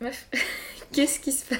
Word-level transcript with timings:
Meuf, 0.00 0.26
qu'est-ce 0.92 1.18
qui 1.20 1.32
se 1.32 1.44
passe? 1.46 1.58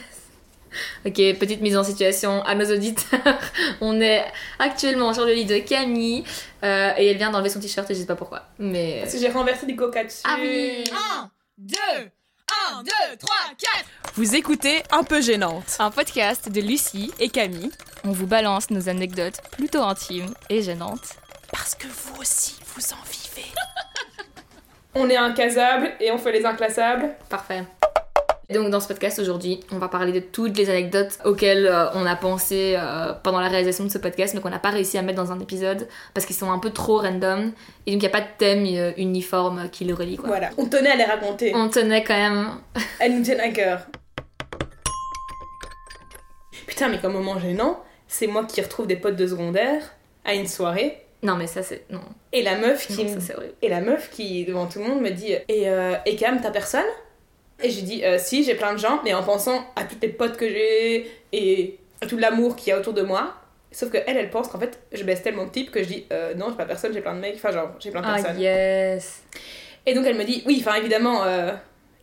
Ok, 1.07 1.15
petite 1.39 1.61
mise 1.61 1.77
en 1.77 1.83
situation 1.83 2.43
à 2.45 2.55
nos 2.55 2.71
auditeurs. 2.73 3.39
On 3.81 4.01
est 4.01 4.25
actuellement 4.59 5.15
sur 5.15 5.25
le 5.25 5.33
lit 5.33 5.47
de 5.47 5.59
Camille 5.59 6.25
euh, 6.63 6.93
et 6.97 7.07
elle 7.07 7.17
vient 7.17 7.31
d'enlever 7.31 7.49
son 7.49 7.59
t-shirt 7.59 7.91
et 7.91 7.95
je 7.95 8.01
sais 8.01 8.07
pas 8.07 8.15
pourquoi. 8.17 8.45
Mais. 8.59 8.99
Parce 9.01 9.15
que 9.15 9.19
j'ai 9.19 9.29
renversé 9.31 9.67
des 9.67 9.75
coca 9.75 10.05
dessus. 10.05 10.21
Ah 10.25 10.37
oui 10.41 10.85
1, 11.21 11.31
2, 11.59 11.77
1, 12.75 12.83
2, 12.83 12.91
3, 13.19 13.37
4 13.59 13.85
Vous 14.15 14.37
écoutez 14.37 14.83
Un 14.91 15.05
peu 15.05 15.21
gênante. 15.23 15.77
Un 15.79 15.91
podcast 15.91 16.51
de 16.51 16.61
Lucie. 16.61 17.11
Et 17.19 17.31
Camille, 17.31 17.71
On 18.05 18.13
vous 18.13 18.27
balance 18.27 18.71
nos 18.71 18.89
anecdotes 18.91 19.41
plutôt 19.53 19.83
intimes 19.83 20.33
et 20.51 20.63
gênantes. 20.63 21.17
parce 21.51 21.75
que 21.75 21.87
vous 21.87 22.21
aussi, 22.21 22.57
vous 22.77 22.93
en 22.93 23.03
vivez. 23.11 23.49
On 24.95 25.09
est 25.09 25.17
incassables 25.17 25.93
et 26.01 26.11
on 26.11 26.19
fait 26.19 26.33
les 26.33 26.45
inclassables. 26.45 27.15
Parfait. 27.29 27.63
Donc 28.51 28.71
dans 28.71 28.81
ce 28.81 28.89
podcast 28.89 29.19
aujourd'hui, 29.19 29.61
on 29.71 29.77
va 29.77 29.89
parler 29.89 30.11
de 30.11 30.21
toutes 30.21 30.57
les 30.57 30.71
anecdotes 30.71 31.19
auxquelles 31.27 31.67
euh, 31.67 31.91
on 31.93 32.07
a 32.07 32.17
pensé 32.17 32.77
euh, 32.79 33.13
pendant 33.23 33.41
la 33.41 33.49
réalisation 33.49 33.85
de 33.85 33.91
ce 33.91 33.99
podcast, 33.99 34.33
mais 34.35 34.41
qu'on 34.41 34.49
n'a 34.49 34.59
pas 34.59 34.71
réussi 34.71 34.97
à 34.97 35.03
mettre 35.03 35.23
dans 35.23 35.33
un 35.33 35.39
épisode 35.39 35.87
parce 36.15 36.25
qu'ils 36.25 36.35
sont 36.35 36.51
un 36.51 36.59
peu 36.59 36.71
trop 36.71 36.97
random 36.97 37.53
et 37.87 37.93
donc 37.93 37.97
il 37.97 37.99
n'y 37.99 38.07
a 38.07 38.09
pas 38.09 38.23
de 38.23 38.27
thème 38.39 38.65
euh, 38.67 38.93
uniforme 38.97 39.69
qui 39.71 39.85
les 39.85 39.93
relie 39.93 40.17
quoi. 40.17 40.29
Voilà. 40.29 40.49
On 40.57 40.65
tenait 40.65 40.93
à 40.93 40.97
les 40.97 41.05
raconter. 41.05 41.53
On 41.55 41.69
tenait 41.69 42.03
quand 42.03 42.17
même. 42.17 42.53
Elles 43.01 43.19
nous 43.19 43.23
tiennent 43.23 43.41
à 43.41 43.51
cœur. 43.51 43.81
Putain, 46.67 46.89
mais 46.89 47.01
comme 47.01 47.13
moment 47.13 47.39
gênant, 47.39 47.85
c'est 48.07 48.29
moi 48.29 48.47
qui 48.47 48.63
retrouve 48.63 48.87
des 48.87 48.97
potes 48.97 49.17
de 49.17 49.27
secondaire 49.27 49.83
à 50.25 50.33
une 50.33 50.47
soirée. 50.47 51.05
Non 51.23 51.37
mais 51.37 51.49
ça 51.49 51.63
c'est 51.63 51.85
non. 51.91 52.01
Et 52.33 52.43
la 52.43 52.57
meuf 52.57 52.87
qui 52.87 53.05
Non, 53.05 53.15
me 53.15 53.21
ça. 53.21 53.35
Et 53.61 53.69
la 53.69 53.83
meuf 53.83 54.09
qui, 54.09 54.47
devant 54.47 54.67
tout 54.69 54.79
le 54.79 54.87
monde, 54.87 55.03
me 55.03 55.11
dit 55.11 55.33
Et, 55.49 55.69
euh, 55.69 55.97
et 56.07 56.17
Cam, 56.17 56.41
t'as 56.41 56.51
personne? 56.51 56.87
Et 57.63 57.71
j'ai 57.71 57.83
dit 57.83 58.05
euh, 58.05 58.19
Si, 58.19 58.45
j'ai 58.45 58.55
plein 58.55 58.73
de 58.73 58.79
gens, 58.79 59.01
mais 59.05 59.15
en 59.15 59.23
pensant 59.23 59.65
à 59.77 59.85
toutes 59.85 60.03
les 60.03 60.09
potes 60.09 60.37
que 60.37 60.49
j'ai 60.49 61.11
et 61.33 61.79
à 62.01 62.07
tout 62.07 62.17
l'amour 62.17 62.57
qu'il 62.57 62.69
y 62.69 62.73
a 62.73 62.79
autour 62.79 62.93
de 62.93 63.03
moi. 63.03 63.35
Sauf 63.71 63.91
que 63.91 63.99
elle, 64.07 64.17
elle 64.17 64.31
pense 64.31 64.49
qu'en 64.49 64.59
fait, 64.59 64.79
je 64.93 65.05
baisse 65.05 65.23
tellement 65.23 65.45
de 65.45 65.51
types 65.51 65.71
que 65.71 65.83
je 65.83 65.89
dis 65.89 66.07
euh, 66.13 66.35
Non, 66.35 66.47
j'ai 66.51 66.57
pas 66.57 66.65
personne, 66.65 66.93
j'ai 66.93 67.01
plein 67.01 67.15
de 67.15 67.21
mecs. 67.21 67.37
Enfin, 67.37 67.53
genre, 67.53 67.71
j'ai 67.81 67.91
plein 67.91 68.01
de 68.01 68.07
Ah 68.09 68.15
personnes. 68.15 68.41
yes. 68.41 69.23
Et 69.85 69.95
donc 69.95 70.07
elle 70.07 70.17
me 70.17 70.25
dit 70.25 70.43
Oui, 70.47 70.63
enfin, 70.67 70.77
évidemment, 70.77 71.25
euh, 71.25 71.53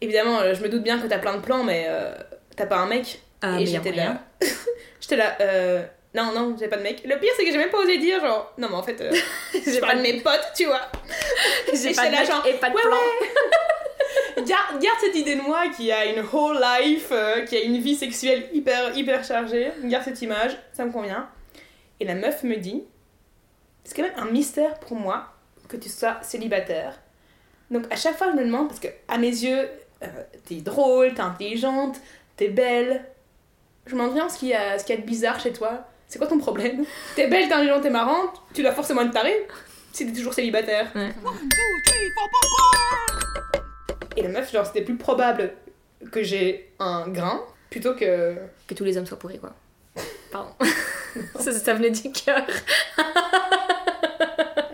évidemment, 0.01 0.39
euh, 0.39 0.53
je 0.53 0.61
me 0.61 0.69
doute 0.69 0.83
bien 0.83 0.99
que 0.99 1.07
t'as 1.07 1.17
plein 1.19 1.35
de 1.35 1.41
plans, 1.41 1.63
mais 1.63 1.87
t'as 2.55 2.65
pas 2.67 2.77
un 2.77 2.87
mec. 2.87 3.19
Ah, 3.41 3.59
et 3.59 3.65
j'étais 3.65 3.91
là. 3.91 4.21
j'étais 4.99 5.15
là, 5.17 5.37
non, 6.13 6.31
non, 6.33 6.55
j'ai 6.57 6.69
pas 6.69 6.77
de 6.77 6.83
mec. 6.83 7.01
Le 7.03 7.19
pire, 7.19 7.31
c'est 7.35 7.43
que 7.43 7.51
j'ai 7.51 7.57
même 7.57 7.69
pas 7.69 7.79
osé 7.79 7.97
dire, 7.97 8.21
genre, 8.21 8.53
non, 8.57 8.69
mais 8.69 8.75
en 8.75 8.83
fait, 8.83 9.03
j'ai 9.65 9.79
pas 9.81 9.95
de 9.95 10.01
mes 10.01 10.21
potes, 10.21 10.51
tu 10.55 10.65
vois. 10.65 10.81
J'ai 11.73 11.93
pas 11.93 12.07
de 12.07 12.11
là, 12.11 12.19
mec 12.19 12.27
genre, 12.27 12.45
et 12.47 12.53
pas 12.53 12.69
de 12.69 12.75
ouais, 12.75 12.81
plan. 12.81 12.95
Garde, 14.37 14.81
garde 14.81 14.97
cette 14.99 15.15
idée 15.15 15.35
de 15.35 15.41
moi 15.41 15.69
qui 15.69 15.91
a 15.91 16.05
une 16.05 16.23
whole 16.33 16.59
life, 16.81 17.07
euh, 17.11 17.45
qui 17.45 17.55
a 17.55 17.61
une 17.61 17.77
vie 17.77 17.95
sexuelle 17.95 18.49
hyper, 18.53 18.95
hyper 18.97 19.23
chargée. 19.23 19.71
Garde 19.85 20.03
cette 20.03 20.21
image, 20.21 20.57
ça 20.73 20.83
me 20.85 20.91
convient. 20.91 21.29
Et 21.99 22.05
la 22.05 22.15
meuf 22.15 22.43
me 22.43 22.55
dit 22.57 22.83
C'est 23.83 23.95
quand 23.95 24.03
même 24.03 24.17
un 24.17 24.25
mystère 24.31 24.79
pour 24.79 24.97
moi 24.97 25.27
que 25.69 25.77
tu 25.77 25.89
sois 25.89 26.17
célibataire. 26.21 26.99
Donc 27.71 27.85
à 27.91 27.95
chaque 27.95 28.17
fois, 28.17 28.27
je 28.31 28.37
me 28.37 28.43
demande, 28.45 28.67
parce 28.67 28.79
que 28.79 28.89
à 29.07 29.17
mes 29.17 29.29
yeux, 29.29 29.69
euh, 30.03 30.07
t'es 30.47 30.55
drôle, 30.55 31.13
t'es 31.13 31.21
intelligente, 31.21 31.95
t'es 32.35 32.49
belle. 32.49 33.05
Je 33.87 33.95
me 33.95 33.99
demande 34.01 34.15
bien 34.15 34.27
ce 34.29 34.37
qu'il 34.37 34.49
y, 34.49 34.53
a- 34.53 34.77
ce 34.77 34.83
qu'il 34.85 34.95
y 34.95 34.97
a 34.97 35.01
de 35.01 35.07
bizarre 35.07 35.39
chez 35.39 35.53
toi. 35.53 35.87
C'est 36.07 36.19
quoi 36.19 36.27
ton 36.27 36.37
problème? 36.37 36.83
T'es 37.15 37.27
belle, 37.27 37.47
t'es 37.47 37.53
intelligente, 37.53 37.81
t'es 37.83 37.89
marrante, 37.89 38.41
tu 38.53 38.61
dois 38.61 38.73
forcément 38.73 39.01
être 39.01 39.11
tarée 39.11 39.47
si 39.93 40.05
t'es 40.05 40.11
toujours 40.13 40.33
célibataire. 40.33 40.91
Ouais. 40.93 41.09
Et 44.17 44.21
la 44.21 44.29
meuf, 44.29 44.51
genre, 44.51 44.65
c'était 44.65 44.81
plus 44.81 44.97
probable 44.97 45.53
que 46.11 46.23
j'ai 46.23 46.71
un 46.79 47.07
grain 47.07 47.41
plutôt 47.69 47.93
que. 47.95 48.35
Que 48.67 48.73
tous 48.73 48.83
les 48.83 48.97
hommes 48.97 49.05
soient 49.05 49.19
pourris 49.19 49.39
quoi. 49.39 49.53
Pardon. 50.31 50.51
ça, 51.39 51.51
ça 51.51 51.73
venait 51.73 51.91
du 51.91 52.11
cœur. 52.11 52.45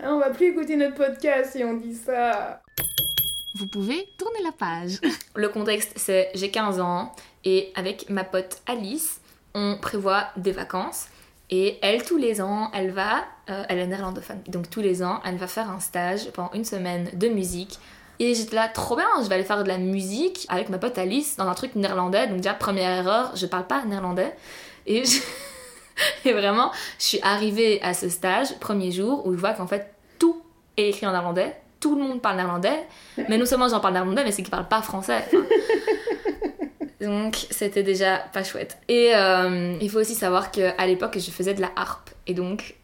Ah, 0.04 0.14
on 0.14 0.20
va 0.20 0.30
plus 0.30 0.48
écouter 0.48 0.76
notre 0.76 0.96
podcast 0.96 1.54
si 1.54 1.64
on 1.64 1.76
dit 1.76 1.96
ça. 1.96 2.62
Vous 3.56 3.68
pouvez 3.68 4.08
tourner 4.18 4.40
la 4.44 4.52
page. 4.52 5.00
Le 5.36 5.50
contexte, 5.50 5.94
c'est 5.96 6.30
j'ai 6.34 6.52
15 6.52 6.80
ans 6.80 7.14
et 7.44 7.72
avec 7.76 8.10
ma 8.10 8.24
pote 8.24 8.62
Alice, 8.68 9.20
on 9.54 9.78
prévoit 9.82 10.28
des 10.38 10.52
vacances. 10.52 11.08
Et 11.54 11.78
elle, 11.82 12.04
tous 12.04 12.18
les 12.18 12.42
ans, 12.42 12.72
elle 12.74 12.92
va, 12.92 13.26
euh, 13.50 13.64
elle 13.68 13.80
est 13.80 13.88
néerlandophone, 13.88 14.42
donc 14.48 14.70
tous 14.70 14.80
les 14.80 15.04
ans, 15.04 15.20
elle 15.26 15.36
va 15.36 15.48
faire 15.48 15.70
un 15.70 15.82
stage 15.82 16.32
pendant 16.32 16.52
une 16.54 16.64
semaine 16.64 17.10
de 17.14 17.28
musique. 17.28 17.78
Et 18.24 18.36
j'étais 18.36 18.56
là, 18.56 18.68
trop 18.68 18.96
bien, 18.96 19.08
je 19.24 19.28
vais 19.28 19.34
aller 19.36 19.44
faire 19.44 19.64
de 19.64 19.68
la 19.68 19.80
musique 19.80 20.46
avec 20.50 20.70
ma 20.70 20.78
pote 20.78 20.96
Alice 21.00 21.38
dans 21.38 21.48
un 21.48 21.56
truc 21.56 21.74
néerlandais. 21.76 22.28
Donc 22.28 22.38
déjà, 22.38 22.54
première 22.54 22.92
erreur, 22.92 23.32
je 23.36 23.48
parle 23.48 23.66
pas 23.66 23.84
néerlandais. 23.86 24.32
Et, 24.86 25.04
je- 25.06 25.22
et 26.30 26.34
vraiment, 26.34 26.72
je 27.00 27.06
suis 27.06 27.20
arrivée 27.24 27.82
à 27.82 27.96
ce 27.96 28.10
stage, 28.10 28.60
premier 28.60 28.92
jour, 28.92 29.26
où 29.26 29.34
je 29.34 29.38
vois 29.40 29.54
qu'en 29.54 29.66
fait, 29.66 29.92
tout 30.20 30.40
est 30.78 30.90
écrit 30.90 31.08
en 31.08 31.12
néerlandais. 31.14 31.56
Tout 31.80 31.96
le 31.96 32.04
monde 32.04 32.22
parle 32.22 32.36
néerlandais. 32.36 32.86
Mais 33.28 33.40
non 33.40 33.46
seulement 33.48 33.68
j'en 33.68 33.80
parle 33.80 33.96
néerlandais, 33.96 34.24
mais 34.24 34.32
c'est 34.32 34.44
qu'ils 34.44 34.52
parlent 34.52 34.68
pas 34.68 34.84
français. 34.84 35.26
Donc 37.02 37.48
c'était 37.50 37.82
déjà 37.84 38.18
pas 38.32 38.44
chouette. 38.44 38.78
Et 38.88 39.16
euh, 39.16 39.76
il 39.82 39.90
faut 39.90 40.00
aussi 40.00 40.14
savoir 40.14 40.52
qu'à 40.52 40.86
l'époque, 40.86 41.18
je 41.18 41.32
faisais 41.32 41.56
de 41.56 41.62
la 41.62 41.72
harpe. 41.76 42.12
Et 42.28 42.36
donc 42.36 42.76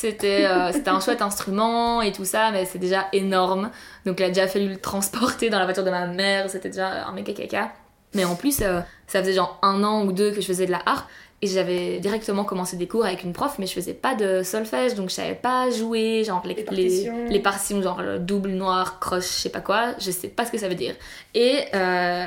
c'était 0.00 0.46
euh, 0.46 0.72
un 0.86 1.00
chouette 1.00 1.20
instrument 1.20 2.00
et 2.00 2.10
tout 2.10 2.24
ça, 2.24 2.50
mais 2.52 2.64
c'est 2.64 2.78
déjà 2.78 3.08
énorme. 3.12 3.70
Donc 4.06 4.18
il 4.20 4.24
a 4.24 4.28
déjà 4.28 4.48
fallu 4.48 4.66
le 4.66 4.78
transporter 4.78 5.50
dans 5.50 5.58
la 5.58 5.66
voiture 5.66 5.84
de 5.84 5.90
ma 5.90 6.06
mère. 6.06 6.48
C'était 6.48 6.70
déjà 6.70 7.06
un 7.06 7.12
méga 7.12 7.34
caca. 7.34 7.72
Mais 8.14 8.24
en 8.24 8.34
plus, 8.34 8.60
euh, 8.62 8.80
ça 9.06 9.20
faisait 9.20 9.34
genre 9.34 9.58
un 9.60 9.84
an 9.84 10.04
ou 10.06 10.12
deux 10.12 10.30
que 10.30 10.40
je 10.40 10.46
faisais 10.46 10.64
de 10.64 10.70
la 10.70 10.80
harpe. 10.86 11.06
Et 11.42 11.46
j'avais 11.46 12.00
directement 12.00 12.44
commencé 12.44 12.76
des 12.76 12.86
cours 12.86 13.04
avec 13.04 13.24
une 13.24 13.32
prof, 13.34 13.56
mais 13.58 13.66
je 13.66 13.72
faisais 13.72 13.94
pas 13.94 14.14
de 14.14 14.42
solfège, 14.42 14.94
donc 14.94 15.08
je 15.08 15.14
savais 15.14 15.34
pas 15.34 15.70
jouer, 15.70 16.22
genre 16.22 16.42
les, 16.44 16.54
Les 16.54 16.62
partitions. 16.64 17.24
les 17.28 17.40
partitions, 17.40 17.82
genre 17.82 18.02
le 18.02 18.18
double, 18.18 18.50
noir, 18.50 19.00
croche, 19.00 19.24
je 19.24 19.40
sais 19.42 19.48
pas 19.48 19.62
quoi, 19.62 19.94
je 19.98 20.10
sais 20.10 20.28
pas 20.28 20.44
ce 20.44 20.52
que 20.52 20.58
ça 20.58 20.68
veut 20.68 20.74
dire. 20.74 20.94
Et 21.34 21.60
euh, 21.74 22.26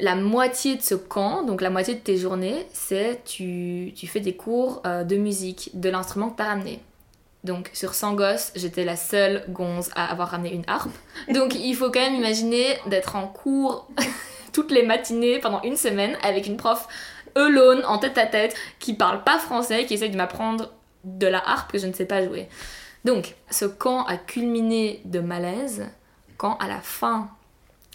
la 0.00 0.14
moitié 0.14 0.76
de 0.76 0.82
ce 0.82 0.94
camp, 0.94 1.42
donc 1.42 1.60
la 1.60 1.70
moitié 1.70 1.94
de 1.94 2.00
tes 2.00 2.16
journées, 2.16 2.66
c'est 2.72 3.22
tu, 3.24 3.92
tu 3.96 4.06
fais 4.06 4.20
des 4.20 4.36
cours 4.36 4.80
euh, 4.86 5.02
de 5.02 5.16
musique, 5.16 5.70
de 5.74 5.88
l'instrument 5.88 6.30
que 6.30 6.36
t'as 6.36 6.46
ramené. 6.46 6.80
Donc 7.44 7.70
sur 7.72 7.94
100 7.94 8.14
gosses, 8.14 8.52
j'étais 8.54 8.84
la 8.84 8.96
seule 8.96 9.44
gonze 9.48 9.90
à 9.94 10.10
avoir 10.10 10.30
ramené 10.30 10.52
une 10.54 10.64
harpe. 10.66 10.92
Donc 11.32 11.54
il 11.54 11.74
faut 11.74 11.90
quand 11.90 12.00
même 12.00 12.14
imaginer 12.14 12.78
d'être 12.86 13.16
en 13.16 13.26
cours 13.26 13.88
toutes 14.52 14.70
les 14.70 14.84
matinées 14.84 15.38
pendant 15.40 15.62
une 15.62 15.76
semaine 15.76 16.16
avec 16.22 16.46
une 16.46 16.56
prof 16.56 16.86
alone, 17.34 17.82
en 17.86 17.98
tête 17.98 18.18
à 18.18 18.26
tête, 18.26 18.54
qui 18.78 18.94
parle 18.94 19.24
pas 19.24 19.38
français, 19.38 19.86
qui 19.86 19.94
essaye 19.94 20.10
de 20.10 20.16
m'apprendre 20.16 20.72
de 21.04 21.26
la 21.26 21.38
harpe 21.38 21.72
que 21.72 21.78
je 21.78 21.86
ne 21.86 21.92
sais 21.92 22.04
pas 22.04 22.24
jouer. 22.24 22.48
Donc 23.04 23.34
ce 23.50 23.64
camp 23.64 24.04
a 24.04 24.16
culminé 24.16 25.00
de 25.04 25.20
malaise 25.20 25.88
quand 26.36 26.56
à 26.58 26.68
la 26.68 26.80
fin 26.80 27.30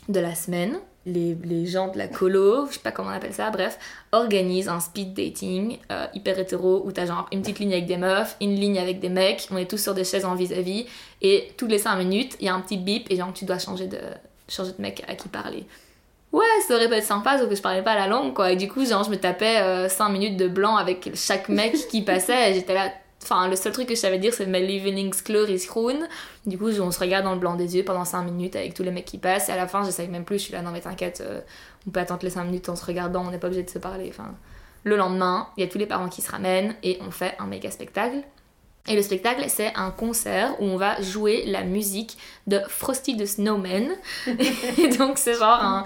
de 0.10 0.20
la 0.20 0.36
semaine, 0.36 0.80
les, 1.08 1.38
les 1.44 1.66
gens 1.66 1.88
de 1.88 1.98
la 1.98 2.08
colo, 2.08 2.68
je 2.68 2.74
sais 2.74 2.80
pas 2.80 2.92
comment 2.92 3.10
on 3.10 3.14
appelle 3.14 3.34
ça, 3.34 3.50
bref, 3.50 3.80
organisent 4.12 4.68
un 4.68 4.80
speed 4.80 5.14
dating 5.14 5.80
euh, 5.92 6.06
hyper 6.14 6.38
hétéro 6.38 6.84
où 6.86 6.92
t'as 6.92 7.06
genre 7.06 7.28
une 7.32 7.42
petite 7.42 7.60
ligne 7.60 7.74
avec 7.74 7.86
des 7.86 7.98
meufs, 7.98 8.36
une 8.42 8.56
ligne 8.56 8.78
avec 8.78 9.00
des 9.00 9.10
mecs, 9.10 9.48
on 9.52 9.58
est 9.58 9.70
tous 9.70 9.82
sur 9.82 9.94
des 9.94 10.04
chaises 10.04 10.26
en 10.26 10.36
vis-à-vis 10.36 10.86
et 11.22 11.52
toutes 11.58 11.72
les 11.72 11.80
5 11.80 11.96
minutes, 11.96 12.36
il 12.40 12.46
y 12.46 12.50
a 12.50 12.54
un 12.54 12.60
petit 12.60 12.78
bip 12.78 13.10
et 13.10 13.16
genre 13.16 13.32
tu 13.34 13.46
dois 13.46 13.58
changer 13.58 13.88
de, 13.88 14.00
changer 14.50 14.72
de 14.74 14.82
mec 14.82 15.04
à 15.08 15.16
qui 15.16 15.30
parler. 15.30 15.66
Ouais, 16.34 16.46
ça 16.68 16.76
aurait 16.76 16.90
pu 16.90 16.96
être 16.96 17.06
sympa, 17.06 17.40
sauf 17.40 17.48
que 17.48 17.56
je 17.56 17.62
parlais 17.62 17.82
pas 17.82 17.96
la 17.96 18.08
langue, 18.08 18.34
quoi. 18.34 18.52
Et 18.52 18.58
du 18.58 18.68
coup, 18.68 18.86
genre, 18.86 19.04
je 19.04 19.10
me 19.10 19.16
tapais 19.16 19.88
5 19.88 20.10
minutes 20.10 20.36
de 20.36 20.50
blanc 20.50 20.76
avec 20.76 21.10
chaque 21.16 21.48
mec 21.48 21.74
qui 21.90 22.02
passait, 22.02 22.52
et 22.52 22.54
j'étais 22.54 22.74
là. 22.74 22.92
Enfin, 23.24 23.48
le 23.48 23.56
seul 23.56 23.74
truc 23.74 23.88
que 23.88 23.96
je 23.96 24.00
savais 24.00 24.20
dire, 24.20 24.34
c'est 24.34 24.46
mes 24.46 24.66
Lievelingskleur 24.66 25.50
is 25.50 25.66
groen. 25.68 26.08
Du 26.46 26.58
coup, 26.58 26.70
on 26.80 26.92
se 26.92 27.00
regarde 27.00 27.26
dans 27.26 27.34
le 27.34 27.40
blanc 27.40 27.56
des 27.56 27.76
yeux 27.76 27.84
pendant 27.84 28.06
5 28.06 28.24
minutes 28.24 28.56
avec 28.56 28.74
tous 28.74 28.84
les 28.84 28.92
mecs 28.92 29.06
qui 29.06 29.18
passent, 29.18 29.50
et 29.50 29.52
à 29.52 29.58
la 29.58 29.68
fin, 29.68 29.84
je 29.84 29.92
savais 29.92 30.08
même 30.08 30.24
plus, 30.24 30.38
je 30.38 30.44
suis 30.44 30.54
là, 30.54 30.62
non 30.62 30.72
mais 30.72 30.82
t'inquiète, 30.82 31.22
euh, 31.22 31.42
on 31.88 31.92
peut 31.92 32.00
attendre 32.00 32.22
les 32.24 32.30
5 32.30 32.44
minutes 32.46 32.70
en 32.70 32.76
se 32.76 32.86
regardant, 32.86 33.26
on 33.26 33.32
n'est 33.32 33.40
pas 33.40 33.48
obligé 33.48 33.64
de 33.64 33.70
se 33.70 33.80
parler. 33.80 34.08
Enfin, 34.10 34.36
le 34.84 34.96
lendemain, 34.96 35.48
il 35.58 35.62
y 35.62 35.68
a 35.68 35.70
tous 35.70 35.78
les 35.78 35.88
parents 35.88 36.10
qui 36.10 36.22
se 36.22 36.32
ramènent, 36.32 36.76
et 36.84 37.00
on 37.06 37.12
fait 37.12 37.36
un 37.40 37.48
méga 37.48 37.72
spectacle. 37.72 38.24
Et 38.88 38.96
le 38.96 39.02
spectacle, 39.02 39.44
c'est 39.50 39.74
un 39.76 39.92
concert 39.92 40.56
où 40.62 40.66
on 40.66 40.78
va 40.78 41.02
jouer 41.02 41.44
la 41.46 41.64
musique 41.64 42.18
de 42.48 42.60
Frosty 42.70 43.18
the 43.18 43.26
Snowman. 43.26 43.90
et 44.28 44.88
donc, 44.98 45.18
c'est 45.18 45.34
genre 45.34 45.84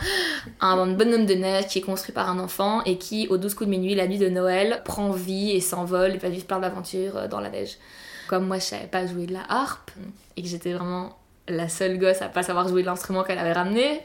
un, 0.60 0.88
bonhomme 0.88 1.26
de 1.26 1.34
neige 1.34 1.68
qui 1.68 1.80
est 1.80 1.82
construit 1.82 2.14
par 2.14 2.30
un 2.30 2.38
enfant 2.38 2.84
et 2.84 2.98
qui, 2.98 3.28
au 3.30 3.38
12 3.38 3.56
coups 3.56 3.68
de 3.68 3.72
minuit, 3.72 3.96
la 3.96 4.08
nuit 4.08 4.20
de 4.20 4.30
Noël, 4.30 4.82
prend 4.86 5.10
vie 5.10 5.52
et 5.52 5.62
s'envole 5.62 6.12
et 6.12 6.18
va 6.18 6.30
vivre 6.30 6.46
plein 6.46 6.60
d'aventures 6.60 7.18
euh, 7.18 7.28
dans 7.28 7.40
la 7.40 7.50
neige. 7.50 7.78
Comme 8.28 8.46
moi, 8.46 8.60
je 8.60 8.66
savais 8.66 8.88
pas 8.88 9.08
jouer 9.08 9.26
de 9.26 9.34
la 9.34 9.44
harpe 9.50 9.92
et 10.38 10.44
que 10.44 10.48
j'étais 10.48 10.74
vraiment 10.74 11.18
la 11.48 11.70
seule 11.70 11.98
gosse 11.98 12.22
à 12.22 12.30
pas 12.30 12.44
savoir 12.44 12.68
jouer 12.68 12.82
de 12.82 12.88
l'instrument 12.88 13.24
qu'elle 13.24 13.40
avait 13.40 13.54
ramené, 13.54 14.02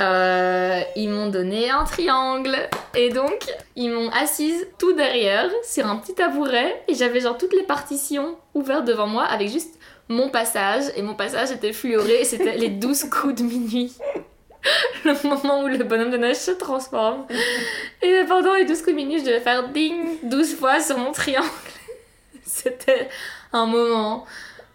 euh, 0.00 0.80
ils 0.94 1.08
m'ont 1.08 1.28
donné 1.28 1.70
un 1.70 1.84
triangle. 1.84 2.56
Et 2.94 3.10
donc, 3.10 3.46
ils 3.76 3.90
m'ont 3.90 4.10
assise 4.10 4.66
tout 4.78 4.92
derrière 4.92 5.50
sur 5.64 5.86
un 5.86 5.96
petit 5.96 6.14
tabouret. 6.14 6.82
Et 6.88 6.94
j'avais 6.94 7.20
genre 7.20 7.38
toutes 7.38 7.54
les 7.54 7.62
partitions 7.62 8.36
ouvertes 8.54 8.84
devant 8.84 9.06
moi 9.06 9.24
avec 9.24 9.48
juste 9.48 9.78
mon 10.08 10.28
passage. 10.28 10.84
Et 10.96 11.02
mon 11.02 11.14
passage 11.14 11.50
était 11.50 11.72
fluoré 11.72 12.24
c'était 12.24 12.56
les 12.56 12.68
12 12.68 13.04
coups 13.10 13.34
de 13.34 13.42
minuit. 13.42 13.94
le 15.04 15.28
moment 15.28 15.62
où 15.62 15.68
le 15.68 15.82
bonhomme 15.84 16.10
de 16.10 16.16
neige 16.16 16.36
se 16.36 16.50
transforme. 16.50 17.26
Et 18.02 18.22
pendant 18.28 18.54
les 18.54 18.64
12 18.64 18.78
coups 18.78 18.92
de 18.92 18.96
minute, 18.96 19.20
je 19.20 19.26
devais 19.26 19.40
faire 19.40 19.68
ding 19.68 20.18
12 20.24 20.56
fois 20.56 20.80
sur 20.80 20.98
mon 20.98 21.12
triangle. 21.12 21.46
C'était 22.44 23.08
un 23.52 23.66
moment 23.66 24.26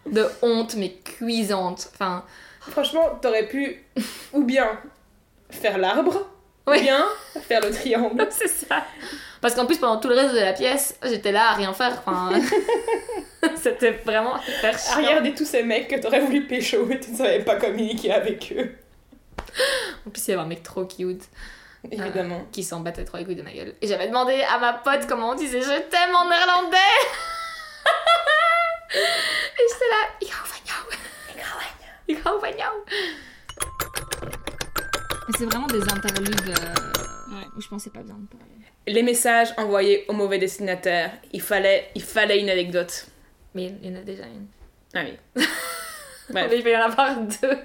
de 0.06 0.26
honte, 0.42 0.74
mais 0.76 0.94
cuisante. 1.04 1.90
Enfin, 1.92 2.24
Franchement, 2.70 3.18
t'aurais 3.20 3.46
pu 3.46 3.82
ou 4.32 4.44
bien 4.44 4.68
faire 5.52 5.78
l'arbre, 5.78 6.26
Oui. 6.66 6.78
ou 6.78 6.80
bien 6.82 7.04
faire 7.48 7.60
le 7.60 7.70
triangle. 7.70 8.26
c'est 8.30 8.48
ça. 8.48 8.84
Parce 9.40 9.54
qu'en 9.54 9.66
plus, 9.66 9.78
pendant 9.78 9.98
tout 10.00 10.08
le 10.08 10.14
reste 10.14 10.34
de 10.34 10.40
la 10.40 10.52
pièce, 10.52 10.96
j'étais 11.02 11.32
là 11.32 11.50
à 11.50 11.52
rien 11.54 11.72
faire. 11.72 12.00
Enfin, 12.06 12.30
c'était 13.56 13.90
vraiment 13.90 14.36
hyper 14.46 14.76
À 14.92 14.96
regarder 14.96 15.34
tous 15.34 15.44
ces 15.44 15.62
mecs 15.64 15.88
que 15.88 15.96
t'aurais 16.00 16.20
voulu 16.20 16.46
pécho 16.46 16.88
et 16.90 17.00
tu 17.00 17.10
ne 17.10 17.16
savais 17.16 17.40
pas 17.40 17.56
communiquer 17.56 18.12
avec 18.12 18.52
eux. 18.56 18.72
En 20.06 20.10
plus, 20.10 20.26
il 20.28 20.30
y 20.30 20.34
avait 20.34 20.42
un 20.42 20.46
mec 20.46 20.62
trop 20.62 20.84
cute 20.84 21.24
Évidemment. 21.90 22.46
qui 22.52 22.62
s'en 22.62 22.78
battait 22.80 23.04
trop 23.04 23.18
les 23.18 23.24
couilles 23.24 23.34
de 23.34 23.42
ma 23.42 23.52
gueule. 23.52 23.74
Et 23.82 23.88
j'avais 23.88 24.06
demandé 24.06 24.40
à 24.48 24.58
ma 24.58 24.72
pote 24.74 25.06
comment 25.08 25.30
on 25.30 25.34
disait 25.34 25.60
je 25.60 25.80
t'aime 25.90 26.14
en 26.14 26.28
néerlandais. 26.28 26.76
Et 28.94 29.66
j'étais 29.68 29.88
là, 29.90 30.08
ik 30.20 30.28
hou 30.32 30.46
van 30.46 30.60
jou. 30.64 30.82
Ik 32.06 32.18
hou 32.24 32.38
van 32.40 32.50
jou. 32.56 32.84
Mais 35.28 35.34
c'est 35.38 35.44
vraiment 35.46 35.66
des 35.68 35.82
interludes 35.82 36.48
euh, 36.48 37.42
où 37.56 37.60
je 37.60 37.68
pensais 37.68 37.90
pas 37.90 38.02
bien 38.02 38.14
de 38.14 38.26
parler. 38.26 38.46
Les 38.86 39.02
messages 39.02 39.48
envoyés 39.56 40.04
au 40.08 40.12
mauvais 40.12 40.38
destinataire, 40.38 41.12
il 41.32 41.40
fallait, 41.40 41.90
il 41.94 42.02
fallait 42.02 42.40
une 42.40 42.50
anecdote. 42.50 43.06
Mais 43.54 43.72
il 43.82 43.90
y 43.90 43.94
en 43.96 44.00
a 44.00 44.02
déjà 44.02 44.24
une. 44.24 44.46
Ah 44.94 45.02
oui. 45.04 45.44
Mais 46.34 46.48
il 46.56 46.62
peut 46.62 46.70
y 46.72 46.76
en 46.76 46.82
avoir 46.82 47.16
deux. 47.20 47.58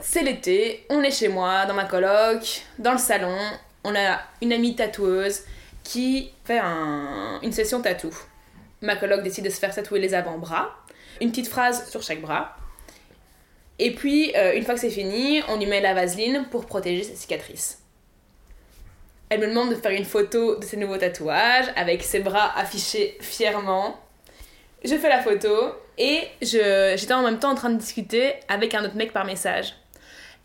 C'est 0.00 0.22
l'été, 0.22 0.86
on 0.90 1.02
est 1.02 1.10
chez 1.10 1.28
moi, 1.28 1.66
dans 1.66 1.74
ma 1.74 1.84
coloc, 1.84 2.62
dans 2.78 2.92
le 2.92 2.98
salon. 2.98 3.36
On 3.84 3.94
a 3.94 4.20
une 4.40 4.52
amie 4.52 4.74
tatoueuse 4.76 5.42
qui 5.82 6.30
fait 6.44 6.58
un- 6.58 7.40
une 7.42 7.52
session 7.52 7.82
tatou. 7.82 8.10
Ma 8.80 8.96
coloc 8.96 9.22
décide 9.22 9.44
de 9.44 9.50
se 9.50 9.58
faire 9.58 9.74
tatouer 9.74 10.00
les 10.00 10.14
avant-bras. 10.14 10.70
Une 11.20 11.30
petite 11.30 11.48
phrase 11.48 11.88
sur 11.90 12.02
chaque 12.02 12.20
bras. 12.20 12.56
Et 13.78 13.92
puis, 13.92 14.32
euh, 14.36 14.54
une 14.54 14.62
fois 14.64 14.74
que 14.74 14.80
c'est 14.80 14.90
fini, 14.90 15.42
on 15.48 15.56
lui 15.56 15.66
met 15.66 15.80
la 15.80 15.94
vaseline 15.94 16.46
pour 16.50 16.66
protéger 16.66 17.02
ses 17.02 17.16
cicatrices. 17.16 17.80
Elle 19.28 19.40
me 19.40 19.48
demande 19.48 19.70
de 19.70 19.74
faire 19.74 19.90
une 19.90 20.04
photo 20.04 20.56
de 20.56 20.64
ses 20.64 20.76
nouveaux 20.76 20.96
tatouages 20.96 21.66
avec 21.76 22.02
ses 22.02 22.20
bras 22.20 22.56
affichés 22.56 23.16
fièrement. 23.20 23.98
Je 24.84 24.94
fais 24.96 25.08
la 25.08 25.22
photo 25.22 25.50
et 25.98 26.20
j'étais 26.40 27.14
en 27.14 27.22
même 27.22 27.38
temps 27.38 27.50
en 27.50 27.54
train 27.54 27.70
de 27.70 27.78
discuter 27.78 28.34
avec 28.48 28.74
un 28.74 28.84
autre 28.84 28.96
mec 28.96 29.12
par 29.12 29.24
message. 29.24 29.74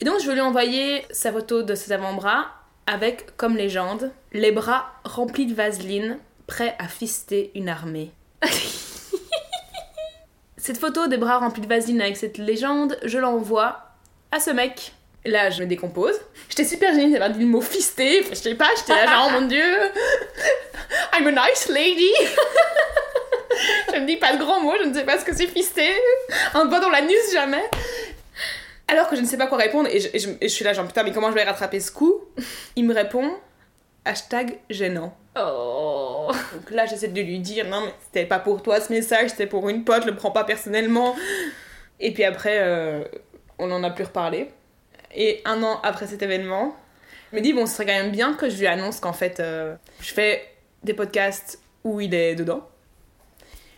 Et 0.01 0.05
donc 0.05 0.21
je 0.21 0.31
lui 0.31 0.39
envoyer 0.39 1.03
sa 1.11 1.31
photo 1.31 1.61
de 1.61 1.75
ses 1.75 1.91
avant-bras 1.91 2.47
avec 2.87 3.35
comme 3.35 3.57
légende 3.57 4.11
les 4.31 4.51
bras 4.51 4.93
remplis 5.03 5.45
de 5.45 5.53
vaseline, 5.53 6.17
prêts 6.47 6.75
à 6.79 6.87
fister 6.87 7.51
une 7.53 7.69
armée. 7.69 8.11
cette 10.69 10.77
photo 10.77 11.07
des 11.07 11.17
bras 11.17 11.39
remplis 11.39 11.63
de 11.63 11.67
vaseline 11.67 11.99
avec 11.99 12.15
cette 12.15 12.37
légende, 12.37 12.95
je 13.03 13.17
l'envoie 13.17 13.79
à 14.31 14.39
ce 14.39 14.51
mec. 14.51 14.93
Là, 15.25 15.49
je 15.49 15.61
me 15.63 15.65
décompose. 15.67 16.13
J'étais 16.47 16.63
super 16.63 16.93
gênée 16.93 17.11
d'avoir 17.13 17.31
dit 17.31 17.39
le 17.39 17.47
mot 17.47 17.59
fisté. 17.59 18.23
Je 18.29 18.35
sais 18.35 18.53
pas, 18.53 18.67
j'étais 18.77 18.93
là 18.93 19.07
genre, 19.07 19.29
oh 19.29 19.39
mon 19.39 19.47
dieu, 19.47 19.63
I'm 21.17 21.25
a 21.25 21.31
nice 21.31 21.69
lady. 21.69 22.11
je 23.93 23.99
ne 23.99 24.05
dis 24.05 24.17
pas 24.17 24.33
de 24.33 24.37
grands 24.37 24.59
mots, 24.61 24.75
je 24.83 24.87
ne 24.89 24.93
sais 24.93 25.05
pas 25.05 25.17
ce 25.17 25.25
que 25.25 25.35
c'est 25.35 25.47
fisté. 25.47 25.89
Un 26.53 26.65
doigt 26.65 26.79
dans 26.79 26.89
l'anus, 26.91 27.33
jamais. 27.33 27.67
Alors 28.87 29.09
que 29.09 29.15
je 29.15 29.21
ne 29.21 29.25
sais 29.25 29.37
pas 29.37 29.47
quoi 29.47 29.57
répondre 29.57 29.89
et 29.91 29.99
je, 29.99 30.09
et 30.13 30.19
je- 30.19 30.29
et 30.39 30.47
je 30.49 30.53
suis 30.53 30.63
là 30.65 30.73
genre 30.73 30.85
putain 30.85 31.01
mais 31.03 31.11
comment 31.11 31.29
je 31.31 31.35
vais 31.35 31.43
rattraper 31.45 31.79
ce 31.79 31.91
coup? 31.91 32.21
Il 32.75 32.85
me 32.85 32.93
répond 32.93 33.33
hashtag 34.05 34.59
gênant. 34.69 35.15
Oh. 35.35 35.68
Donc 36.33 36.71
là 36.71 36.85
j'essaie 36.85 37.07
de 37.07 37.21
lui 37.21 37.39
dire 37.39 37.67
non 37.67 37.81
mais 37.85 37.93
c'était 38.05 38.25
pas 38.25 38.39
pour 38.39 38.61
toi 38.61 38.79
ce 38.79 38.91
message, 38.91 39.31
c'était 39.31 39.47
pour 39.47 39.69
une 39.69 39.83
pote, 39.83 40.05
le 40.05 40.15
prends 40.15 40.31
pas 40.31 40.43
personnellement. 40.43 41.15
Et 41.99 42.13
puis 42.13 42.23
après 42.23 42.59
euh, 42.59 43.03
on 43.57 43.71
en 43.71 43.83
a 43.83 43.89
plus 43.89 44.05
reparlé. 44.05 44.49
Et 45.15 45.41
un 45.45 45.63
an 45.63 45.79
après 45.83 46.07
cet 46.07 46.21
événement, 46.21 46.75
je 47.31 47.37
me 47.37 47.41
dis 47.41 47.53
bon 47.53 47.65
ce 47.65 47.73
serait 47.73 47.85
quand 47.85 48.03
même 48.03 48.11
bien 48.11 48.33
que 48.33 48.49
je 48.49 48.57
lui 48.57 48.67
annonce 48.67 48.99
qu'en 48.99 49.13
fait 49.13 49.39
euh, 49.39 49.75
je 50.01 50.13
fais 50.13 50.43
des 50.83 50.93
podcasts 50.93 51.59
où 51.83 52.01
il 52.01 52.13
est 52.13 52.35
dedans. 52.35 52.67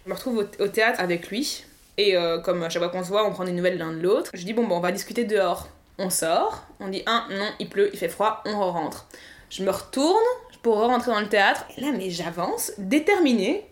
Je 0.05 0.09
me 0.09 0.15
retrouve 0.15 0.47
au, 0.59 0.67
théâtre 0.67 0.99
avec 0.99 1.29
lui. 1.29 1.63
Et 1.97 2.15
euh, 2.15 2.39
comme 2.39 2.63
chaque 2.69 2.81
fois 2.81 2.89
qu'on 2.89 3.03
se 3.03 3.09
voit, 3.09 3.27
on 3.27 3.31
prend 3.31 3.43
des 3.43 3.51
nouvelles 3.51 3.77
l'un 3.77 3.91
de 3.93 4.01
l'autre. 4.01 4.31
Je 4.33 4.43
dis, 4.43 4.53
bon, 4.53 4.65
bon, 4.65 4.77
on 4.77 4.79
va 4.79 4.91
discuter 4.91 5.25
dehors. 5.25 5.69
On 5.97 6.09
sort, 6.09 6.65
on 6.79 6.87
dit, 6.87 7.03
un, 7.05 7.27
non, 7.29 7.49
il 7.59 7.69
pleut, 7.69 7.91
il 7.93 7.99
fait 7.99 8.09
froid, 8.09 8.41
on 8.45 8.71
rentre. 8.71 9.07
Je 9.49 9.63
me 9.63 9.69
retourne 9.69 10.23
pour 10.61 10.75
rentrer 10.77 11.11
dans 11.11 11.19
le 11.19 11.29
théâtre. 11.29 11.65
Et 11.77 11.81
là, 11.81 11.87
mais 11.95 12.09
j'avance, 12.09 12.71
déterminée, 12.77 13.65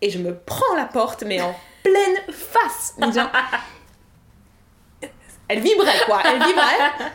et 0.00 0.10
je 0.10 0.18
me 0.18 0.34
prends 0.36 0.74
la 0.76 0.84
porte, 0.84 1.22
mais 1.26 1.40
en 1.40 1.54
pleine 1.82 2.16
face. 2.30 2.94
Genre- 3.14 3.30
Elle 5.48 5.60
vibrait, 5.60 5.92
quoi, 6.06 6.22
elle 6.24 6.42
vibrait. 6.42 7.12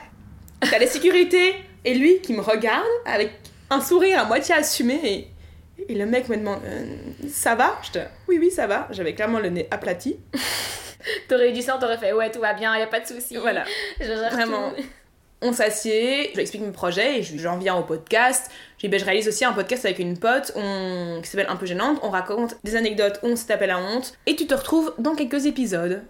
T'as 0.62 0.78
les 0.78 0.88
sécurités, 0.88 1.56
et 1.86 1.94
lui 1.96 2.20
qui 2.22 2.34
me 2.34 2.42
regarde 2.42 2.86
avec 3.06 3.32
un 3.70 3.82
sourire 3.82 4.20
à 4.20 4.26
moitié 4.26 4.54
assumé, 4.56 5.00
et, 5.04 5.92
et 5.94 5.96
le 5.96 6.06
mec 6.06 6.30
me 6.30 6.38
demande, 6.38 6.62
Euh, 6.66 6.96
ça 7.32 7.56
va? 7.56 7.80
J'étais, 7.82 8.08
oui, 8.28 8.38
oui, 8.40 8.52
ça 8.52 8.68
va. 8.68 8.88
J'avais 8.92 9.16
clairement 9.16 9.40
le 9.40 9.50
nez 9.50 9.68
aplati. 9.72 10.18
T'aurais 11.30 11.50
eu 11.50 11.54
du 11.54 11.62
sang, 11.62 11.80
t'aurais 11.80 11.98
fait 11.98 12.12
ouais, 12.12 12.30
tout 12.30 12.42
va 12.42 12.54
bien, 12.54 12.78
y 12.78 12.82
a 12.82 12.88
pas 12.88 13.00
de 13.00 13.08
souci. 13.08 13.38
Voilà. 13.38 13.64
Je 14.00 14.12
Vraiment. 14.32 14.72
tout. 14.72 14.84
On 15.42 15.54
s'assied, 15.54 16.30
je 16.32 16.36
lui 16.36 16.42
explique 16.42 16.62
mes 16.64 16.72
projets 16.72 17.20
et 17.20 17.24
je- 17.24 17.38
j'en 17.38 17.58
viens 17.58 17.76
au 17.76 17.84
podcast. 17.84 18.52
Je 18.78 18.88
dis, 18.88 18.90
ben, 18.90 19.00
je 19.00 19.06
réalise 19.06 19.28
aussi 19.28 19.46
un 19.46 19.54
podcast 19.54 19.86
avec 19.86 20.00
une 20.00 20.18
pote 20.18 20.52
on... 20.56 21.20
qui 21.24 21.30
s'appelle 21.30 21.48
Un 21.50 21.56
peu 21.56 21.66
gênante. 21.66 22.00
On 22.04 22.10
raconte 22.10 22.58
des 22.64 22.76
anecdotes, 22.76 23.20
on 23.24 23.36
se 23.36 23.46
tape 23.46 23.62
à 23.62 23.68
la 23.68 23.78
honte. 23.80 24.14
Et 24.26 24.36
tu 24.36 24.48
te 24.48 24.54
retrouves 24.54 24.94
dans 24.98 25.16
quelques 25.16 25.46
épisodes. 25.46 26.04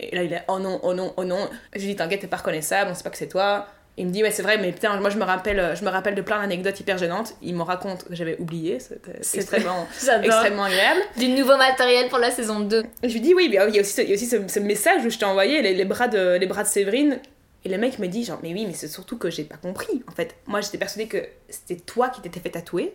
Et 0.00 0.14
là, 0.14 0.22
il 0.22 0.32
est 0.32 0.42
oh 0.46 0.60
non, 0.60 0.78
oh 0.84 0.94
non, 0.94 1.12
oh 1.16 1.24
non. 1.24 1.48
Je 1.74 1.80
lui 1.80 1.88
dis, 1.88 1.96
t'inquiète, 1.96 2.20
t'es 2.20 2.26
pas 2.28 2.36
reconnaissable, 2.36 2.90
on 2.92 2.94
sait 2.94 3.02
pas 3.02 3.10
que 3.10 3.16
c'est 3.18 3.26
toi. 3.28 3.66
Il 3.96 4.06
me 4.06 4.12
dit, 4.12 4.22
ouais, 4.22 4.30
c'est 4.30 4.42
vrai, 4.44 4.58
mais 4.58 4.70
putain, 4.70 5.00
moi 5.00 5.10
je 5.10 5.18
me 5.18 5.24
rappelle, 5.24 5.74
je 5.76 5.84
me 5.84 5.90
rappelle 5.90 6.14
de 6.14 6.22
plein 6.22 6.38
d'anecdotes 6.40 6.78
hyper 6.78 6.98
gênantes. 6.98 7.34
Il 7.42 7.56
me 7.56 7.62
raconte 7.64 8.04
que 8.04 8.14
j'avais 8.14 8.38
oublié, 8.38 8.78
c'était 8.78 9.18
C'est- 9.22 9.38
extrêmement, 9.38 9.88
extrêmement 10.22 10.62
agréable. 10.62 11.00
Du 11.16 11.26
nouveau 11.26 11.56
matériel 11.56 12.08
pour 12.08 12.18
la 12.20 12.30
saison 12.30 12.60
2. 12.60 12.84
Et 13.02 13.08
je 13.08 13.14
lui 13.14 13.20
dis 13.20 13.34
oui, 13.34 13.48
mais 13.50 13.56
il 13.68 13.74
y 13.74 13.78
a 13.78 13.80
aussi, 13.80 13.92
ce- 13.92 14.02
y 14.02 14.12
a 14.12 14.14
aussi 14.14 14.26
ce, 14.26 14.36
ce 14.46 14.60
message 14.60 15.04
où 15.04 15.10
je 15.10 15.18
t'ai 15.18 15.24
envoyé 15.24 15.62
les, 15.62 15.74
les 15.74 15.84
bras 15.84 16.06
de, 16.06 16.36
les 16.36 16.46
bras 16.46 16.62
de 16.62 16.68
Séverine. 16.68 17.18
Et 17.64 17.68
le 17.68 17.78
mec 17.78 17.98
me 17.98 18.06
dit 18.06 18.24
genre, 18.24 18.38
mais 18.42 18.52
oui, 18.52 18.66
mais 18.66 18.74
c'est 18.74 18.88
surtout 18.88 19.18
que 19.18 19.30
j'ai 19.30 19.44
pas 19.44 19.56
compris. 19.56 20.02
En 20.06 20.12
fait, 20.12 20.36
moi 20.46 20.60
j'étais 20.60 20.78
persuadée 20.78 21.08
que 21.08 21.26
c'était 21.48 21.76
toi 21.76 22.08
qui 22.08 22.20
t'étais 22.20 22.40
fait 22.40 22.50
tatouer. 22.50 22.94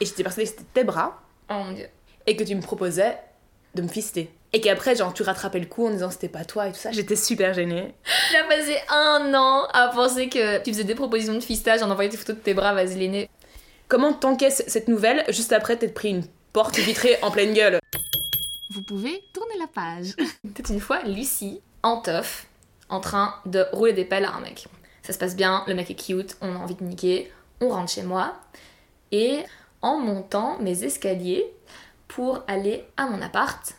Et 0.00 0.06
j'étais 0.06 0.22
persuadée 0.22 0.50
que 0.50 0.56
c'était 0.56 0.70
tes 0.74 0.84
bras. 0.84 1.22
Oh 1.50 1.54
mon 1.54 1.72
dieu. 1.72 1.86
Et 2.26 2.36
que 2.36 2.44
tu 2.44 2.54
me 2.54 2.60
proposais 2.60 3.16
de 3.74 3.82
me 3.82 3.88
fister. 3.88 4.30
Et 4.52 4.60
qu'après, 4.60 4.96
genre, 4.96 5.12
tu 5.12 5.22
rattrapais 5.22 5.58
le 5.58 5.66
coup 5.66 5.86
en 5.86 5.90
disant 5.90 6.10
c'était 6.10 6.28
pas 6.28 6.44
toi 6.44 6.68
et 6.68 6.72
tout 6.72 6.78
ça. 6.78 6.90
J'étais 6.90 7.16
super 7.16 7.52
gênée. 7.52 7.94
A 8.38 8.44
passé 8.44 8.76
un 8.88 9.34
an 9.34 9.66
à 9.72 9.88
penser 9.88 10.28
que 10.28 10.62
tu 10.62 10.72
faisais 10.72 10.84
des 10.84 10.94
propositions 10.94 11.34
de 11.34 11.40
fistage 11.40 11.82
en 11.82 11.90
envoyant 11.90 12.10
des 12.10 12.16
photos 12.16 12.36
de 12.36 12.40
tes 12.40 12.54
bras 12.54 12.74
vaselinés. 12.74 13.28
Comment 13.88 14.12
t'encaisses 14.12 14.64
cette 14.66 14.88
nouvelle? 14.88 15.24
Juste 15.28 15.52
après 15.52 15.76
t'être 15.76 15.94
pris 15.94 16.10
une 16.10 16.24
porte 16.52 16.78
vitrée 16.78 17.18
en 17.22 17.30
pleine 17.30 17.54
gueule 17.54 17.78
Vous 18.70 18.82
pouvez 18.82 19.22
tourner 19.32 19.54
la 19.58 19.66
page. 19.66 20.14
Peut-être 20.42 20.70
une 20.70 20.80
fois, 20.80 21.02
Lucie, 21.04 21.60
en 21.82 22.00
teuf, 22.00 22.47
en 22.88 23.00
train 23.00 23.34
de 23.46 23.66
rouler 23.72 23.92
des 23.92 24.04
pelles 24.04 24.24
à 24.24 24.34
un 24.34 24.40
mec. 24.40 24.66
Ça 25.02 25.12
se 25.12 25.18
passe 25.18 25.36
bien, 25.36 25.64
le 25.66 25.74
mec 25.74 25.90
est 25.90 25.94
cute, 25.94 26.36
on 26.40 26.54
a 26.54 26.58
envie 26.58 26.74
de 26.74 26.84
niquer, 26.84 27.32
on 27.60 27.68
rentre 27.70 27.90
chez 27.90 28.02
moi. 28.02 28.36
Et 29.12 29.40
en 29.82 29.98
montant 29.98 30.58
mes 30.60 30.84
escaliers 30.84 31.46
pour 32.08 32.42
aller 32.46 32.84
à 32.96 33.06
mon 33.06 33.22
appart, 33.22 33.74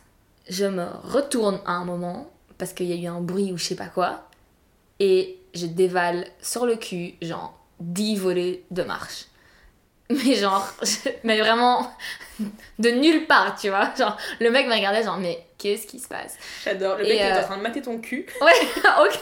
je 0.48 0.64
me 0.64 0.86
retourne 1.04 1.60
à 1.66 1.72
un 1.72 1.84
moment 1.84 2.30
parce 2.58 2.72
qu'il 2.72 2.86
y 2.86 2.92
a 2.92 2.96
eu 2.96 3.06
un 3.06 3.20
bruit 3.20 3.52
ou 3.52 3.58
je 3.58 3.64
sais 3.64 3.76
pas 3.76 3.86
quoi. 3.86 4.28
Et 4.98 5.38
je 5.54 5.66
dévale 5.66 6.26
sur 6.42 6.66
le 6.66 6.76
cul, 6.76 7.14
genre 7.22 7.58
10 7.80 8.16
volets 8.16 8.64
de 8.70 8.82
marche. 8.82 9.26
Mais 10.10 10.34
genre, 10.34 10.68
mais 11.24 11.38
vraiment 11.40 11.90
de 12.78 12.90
nulle 12.90 13.26
part, 13.26 13.56
tu 13.58 13.68
vois. 13.68 13.90
Genre, 13.96 14.16
le 14.40 14.50
mec 14.50 14.66
me 14.66 14.74
regardait, 14.74 15.02
genre, 15.02 15.18
mais 15.18 15.44
qu'est-ce 15.58 15.86
qui 15.86 15.98
se 15.98 16.08
passe? 16.08 16.36
J'adore. 16.64 16.96
Le 16.98 17.04
mec 17.04 17.20
est 17.20 17.32
euh, 17.32 17.40
en 17.40 17.44
train 17.44 17.56
de 17.56 17.62
mater 17.62 17.82
ton 17.82 17.98
cul. 17.98 18.26
Ouais, 18.40 18.52
ok. 19.00 19.18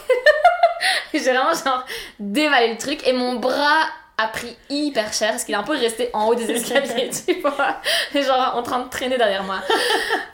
J'ai 1.13 1.21
vraiment, 1.21 1.53
genre, 1.53 1.85
dévalé 2.19 2.73
le 2.73 2.79
truc 2.79 3.07
et 3.07 3.13
mon 3.13 3.35
bras 3.37 3.87
a 4.21 4.27
pris 4.27 4.57
hyper 4.69 5.13
cher 5.13 5.31
parce 5.31 5.45
qu'il 5.45 5.55
est 5.55 5.59
un 5.59 5.63
peu 5.63 5.77
resté 5.77 6.11
en 6.13 6.27
haut 6.27 6.35
des 6.35 6.51
escaliers, 6.51 7.11
tu 7.11 7.41
vois. 7.41 7.81
Et 8.15 8.23
genre, 8.23 8.55
en 8.57 8.63
train 8.63 8.81
de 8.81 8.89
traîner 8.89 9.17
derrière 9.17 9.45
moi. 9.45 9.61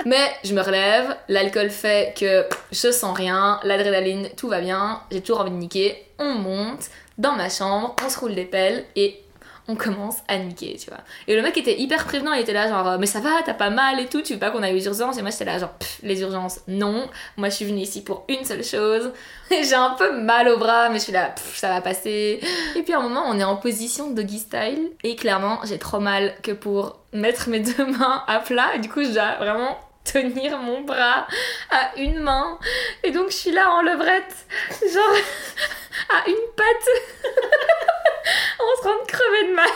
Mais 0.06 0.32
je 0.42 0.54
me 0.54 0.62
relève, 0.62 1.16
l'alcool 1.28 1.68
fait 1.68 2.14
que 2.18 2.46
je 2.73 2.90
sens 2.90 3.16
rien, 3.16 3.61
l'adrénaline, 3.62 4.30
tout 4.37 4.49
va 4.49 4.61
bien, 4.61 5.02
j'ai 5.11 5.20
toujours 5.20 5.40
envie 5.42 5.50
de 5.50 5.56
niquer. 5.56 6.06
On 6.18 6.32
monte 6.34 6.88
dans 7.18 7.32
ma 7.32 7.50
chambre, 7.50 7.94
on 8.04 8.08
se 8.08 8.18
roule 8.18 8.34
des 8.34 8.46
pelles 8.46 8.84
et 8.96 9.20
on 9.66 9.76
commence 9.76 10.18
à 10.28 10.38
niquer, 10.38 10.76
tu 10.78 10.90
vois. 10.90 11.00
Et 11.26 11.35
le 11.35 11.42
mec 11.42 11.56
était 11.56 11.78
hyper 11.78 12.04
prévenant, 12.04 12.33
il 12.35 12.40
était 12.42 12.52
là 12.52 12.68
genre, 12.68 12.87
euh, 12.87 12.99
mais 12.99 13.06
ça 13.06 13.21
va, 13.21 13.30
t'as 13.44 13.54
pas 13.54 13.71
mal 13.71 13.99
et 13.99 14.06
tout, 14.06 14.21
tu 14.21 14.35
veux 14.35 14.38
pas 14.38 14.50
qu'on 14.50 14.62
aille 14.62 14.76
aux 14.76 14.85
urgences? 14.85 15.16
Et 15.18 15.23
moi 15.23 15.30
j'étais 15.30 15.47
là 15.47 15.59
genre, 15.59 15.75
les 16.02 16.21
urgences, 16.21 16.61
non. 16.68 17.09
Moi 17.37 17.49
je 17.49 17.54
suis 17.54 17.64
venue 17.64 17.80
ici 17.80 18.04
pour 18.04 18.25
une 18.28 18.44
seule 18.44 18.64
chose. 18.64 19.12
J'ai 19.50 19.75
un 19.75 19.90
peu 19.90 20.21
mal 20.21 20.49
au 20.49 20.59
bras, 20.59 20.88
mais 20.90 20.99
je 20.99 21.04
suis 21.04 21.12
là, 21.12 21.35
ça 21.54 21.68
va 21.68 21.80
passer. 21.80 22.40
Et 22.76 22.83
puis 22.83 22.92
à 22.92 22.99
un 22.99 23.02
moment, 23.02 23.25
on 23.26 23.38
est 23.38 23.44
en 23.44 23.56
position 23.56 24.11
doggy 24.11 24.38
style. 24.38 24.90
Et 25.02 25.16
clairement, 25.16 25.61
j'ai 25.64 25.78
trop 25.78 26.00
mal 26.00 26.35
que 26.42 26.52
pour 26.52 26.99
mettre 27.12 27.49
mes 27.49 27.61
deux 27.61 27.87
mains 27.87 28.23
à 28.26 28.40
plat. 28.40 28.75
Et 28.75 28.78
du 28.78 28.88
coup, 28.88 29.02
dois 29.02 29.37
vraiment 29.38 29.78
tenir 30.04 30.59
mon 30.59 30.83
bras 30.83 31.26
à 31.71 31.97
une 31.97 32.21
main. 32.21 32.59
Et 33.02 33.11
donc 33.11 33.30
je 33.30 33.37
suis 33.37 33.50
là 33.50 33.71
en 33.73 33.83
levrette, 33.83 34.35
genre 34.92 35.16
à 36.11 36.28
une 36.28 36.35
patte. 36.56 37.33
on 38.61 38.83
se 38.83 38.88
rend 38.88 39.04
crever 39.07 39.49
de 39.50 39.54
mal. 39.54 39.69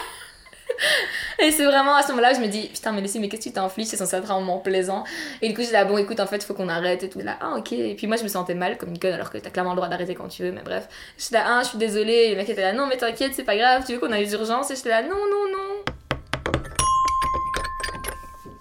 Et 1.41 1.51
c'est 1.51 1.65
vraiment 1.65 1.97
à 1.97 2.03
ce 2.03 2.09
moment-là 2.11 2.31
que 2.31 2.37
je 2.37 2.41
me 2.43 2.47
dis 2.47 2.69
Putain, 2.69 2.93
mais 2.93 3.01
Lucie, 3.01 3.19
mais 3.19 3.29
qu'est-ce 3.29 3.43
que 3.45 3.49
tu 3.49 3.53
t'infliges 3.55 3.87
C'est 3.89 3.97
censé 3.97 4.17
être 4.17 4.31
un 4.31 4.39
moment 4.39 4.59
plaisant. 4.59 5.03
Et 5.43 5.49
du 5.49 5.55
coup, 5.55 5.63
j'ai 5.63 5.69
dit 5.69 5.77
Ah 5.77 5.85
bon, 5.85 5.99
écoute, 5.99 6.21
en 6.21 6.27
fait, 6.27 6.37
il 6.37 6.43
faut 6.45 6.55
qu'on 6.55 6.69
arrête 6.69 7.03
et 7.03 7.09
tout. 7.09 7.19
Là, 7.21 7.37
ah 7.41 7.55
ok. 7.57 7.73
Et 7.73 7.95
puis 7.97 8.07
moi, 8.07 8.17
je 8.17 8.23
me 8.23 8.29
sentais 8.29 8.55
mal 8.55 8.77
comme 8.79 8.91
une 8.91 8.99
conne 8.99 9.13
alors 9.15 9.31
que 9.31 9.39
t'as 9.39 9.51
clairement 9.51 9.73
le 9.73 9.77
droit 9.77 9.89
d'arrêter 9.89 10.15
quand 10.15 10.29
tu 10.29 10.43
veux, 10.43 10.53
mais 10.53 10.63
bref. 10.63 10.87
J'étais 11.19 11.35
là 11.37 11.45
Ah, 11.47 11.61
je 11.65 11.71
suis 11.71 11.79
désolée. 11.79 12.13
Et 12.13 12.31
le 12.31 12.37
mec 12.37 12.49
était 12.49 12.63
là 12.63 12.73
Non, 12.75 12.87
mais 12.87 12.97
t'inquiète, 12.97 13.33
c'est 13.35 13.45
pas 13.45 13.57
grave, 13.57 13.85
tu 13.87 13.95
veux 13.95 13.99
qu'on 13.99 14.13
aille 14.13 14.27
aux 14.27 14.33
urgences? 14.39 14.71
Et 14.71 14.77
j'étais 14.77 14.91
là 14.91 15.03
Non, 15.03 15.09
non, 15.17 15.51
non. 15.53 15.85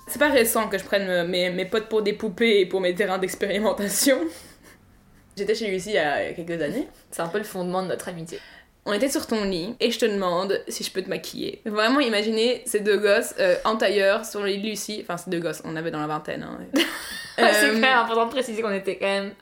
C'est 0.08 0.20
pas 0.20 0.30
récent 0.30 0.68
que 0.70 0.78
je 0.78 0.86
prenne 0.86 1.06
me- 1.06 1.24
mes, 1.26 1.50
mes 1.52 1.66
potes 1.66 1.90
pour 1.90 2.02
des 2.02 2.14
poupées 2.14 2.62
et 2.62 2.66
pour 2.66 2.80
mes 2.82 2.96
terrains 2.96 3.18
d'expérimentation. 3.20 4.18
J'étais 5.38 5.54
chez 5.54 5.68
Lucie 5.68 5.90
il 5.90 5.96
y 5.96 6.00
a 6.00 6.32
quelques 6.34 6.60
années. 6.62 6.88
C'est 7.12 7.22
un 7.22 7.28
peu 7.28 7.38
le 7.38 7.44
fondement 7.44 7.84
de 7.84 7.90
notre 7.90 8.08
amitié. 8.08 8.40
On 8.88 8.94
était 8.94 9.10
sur 9.10 9.28
ton 9.28 9.44
lit 9.44 9.76
et 9.82 9.92
je 9.92 10.00
te 10.00 10.06
demande 10.06 10.62
si 10.70 10.84
je 10.84 10.92
peux 10.92 11.02
te 11.02 11.10
maquiller. 11.10 11.62
Vraiment, 11.66 12.00
imaginez 12.00 12.62
ces 12.66 12.80
deux 12.80 12.98
gosses 12.98 13.36
euh, 13.40 13.56
en 13.66 13.76
tailleur 13.76 14.26
sur 14.26 14.42
le 14.42 14.48
lit 14.48 14.62
de 14.62 14.68
Lucie. 14.68 15.00
Enfin, 15.04 15.18
ces 15.18 15.30
deux 15.30 15.40
gosses, 15.40 15.62
on 15.66 15.76
avait 15.76 15.92
dans 15.92 16.00
la 16.00 16.08
vingtaine. 16.08 16.44
Hein. 16.44 16.58
c'est 17.38 17.44
Euh, 17.44 17.74
quand 17.74 17.80
même 17.80 17.98
important 17.98 18.26
de 18.26 18.32
préciser 18.32 18.62
qu'on 18.62 18.72
était 18.72 18.96
quand 18.98 19.06
même 19.06 19.34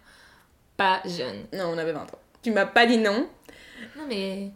pas 0.78 1.00
jeunes. 1.06 1.46
Non, 1.54 1.70
on 1.74 1.78
avait 1.78 1.94
20 1.94 2.02
ans. 2.02 2.20
Tu 2.42 2.52
m'as 2.52 2.66
pas 2.66 2.86
dit 2.86 2.98
non. 2.98 3.28
Non, 3.96 4.04
mais. 4.10 4.50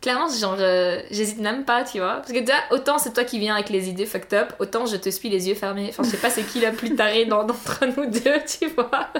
Clairement, 0.00 0.28
genre, 0.28 0.56
euh, 0.60 1.00
j'hésite 1.10 1.40
même 1.40 1.64
pas, 1.64 1.82
tu 1.82 1.98
vois. 1.98 2.16
Parce 2.16 2.30
que 2.32 2.38
déjà, 2.38 2.54
autant 2.70 2.98
c'est 2.98 3.12
toi 3.12 3.24
qui 3.24 3.38
viens 3.40 3.54
avec 3.54 3.68
les 3.68 3.88
idées 3.88 4.06
fucked 4.06 4.32
up, 4.32 4.52
autant 4.60 4.86
je 4.86 4.96
te 4.96 5.08
suis 5.08 5.28
les 5.28 5.48
yeux 5.48 5.56
fermés. 5.56 5.86
Enfin, 5.88 6.04
je 6.04 6.10
sais 6.10 6.16
pas 6.18 6.30
c'est 6.30 6.44
qui 6.44 6.60
la 6.60 6.70
plus 6.70 6.94
tarée 6.94 7.24
d'entre 7.26 7.84
nous 7.96 8.06
deux, 8.06 8.38
tu 8.46 8.68
vois. 8.68 9.10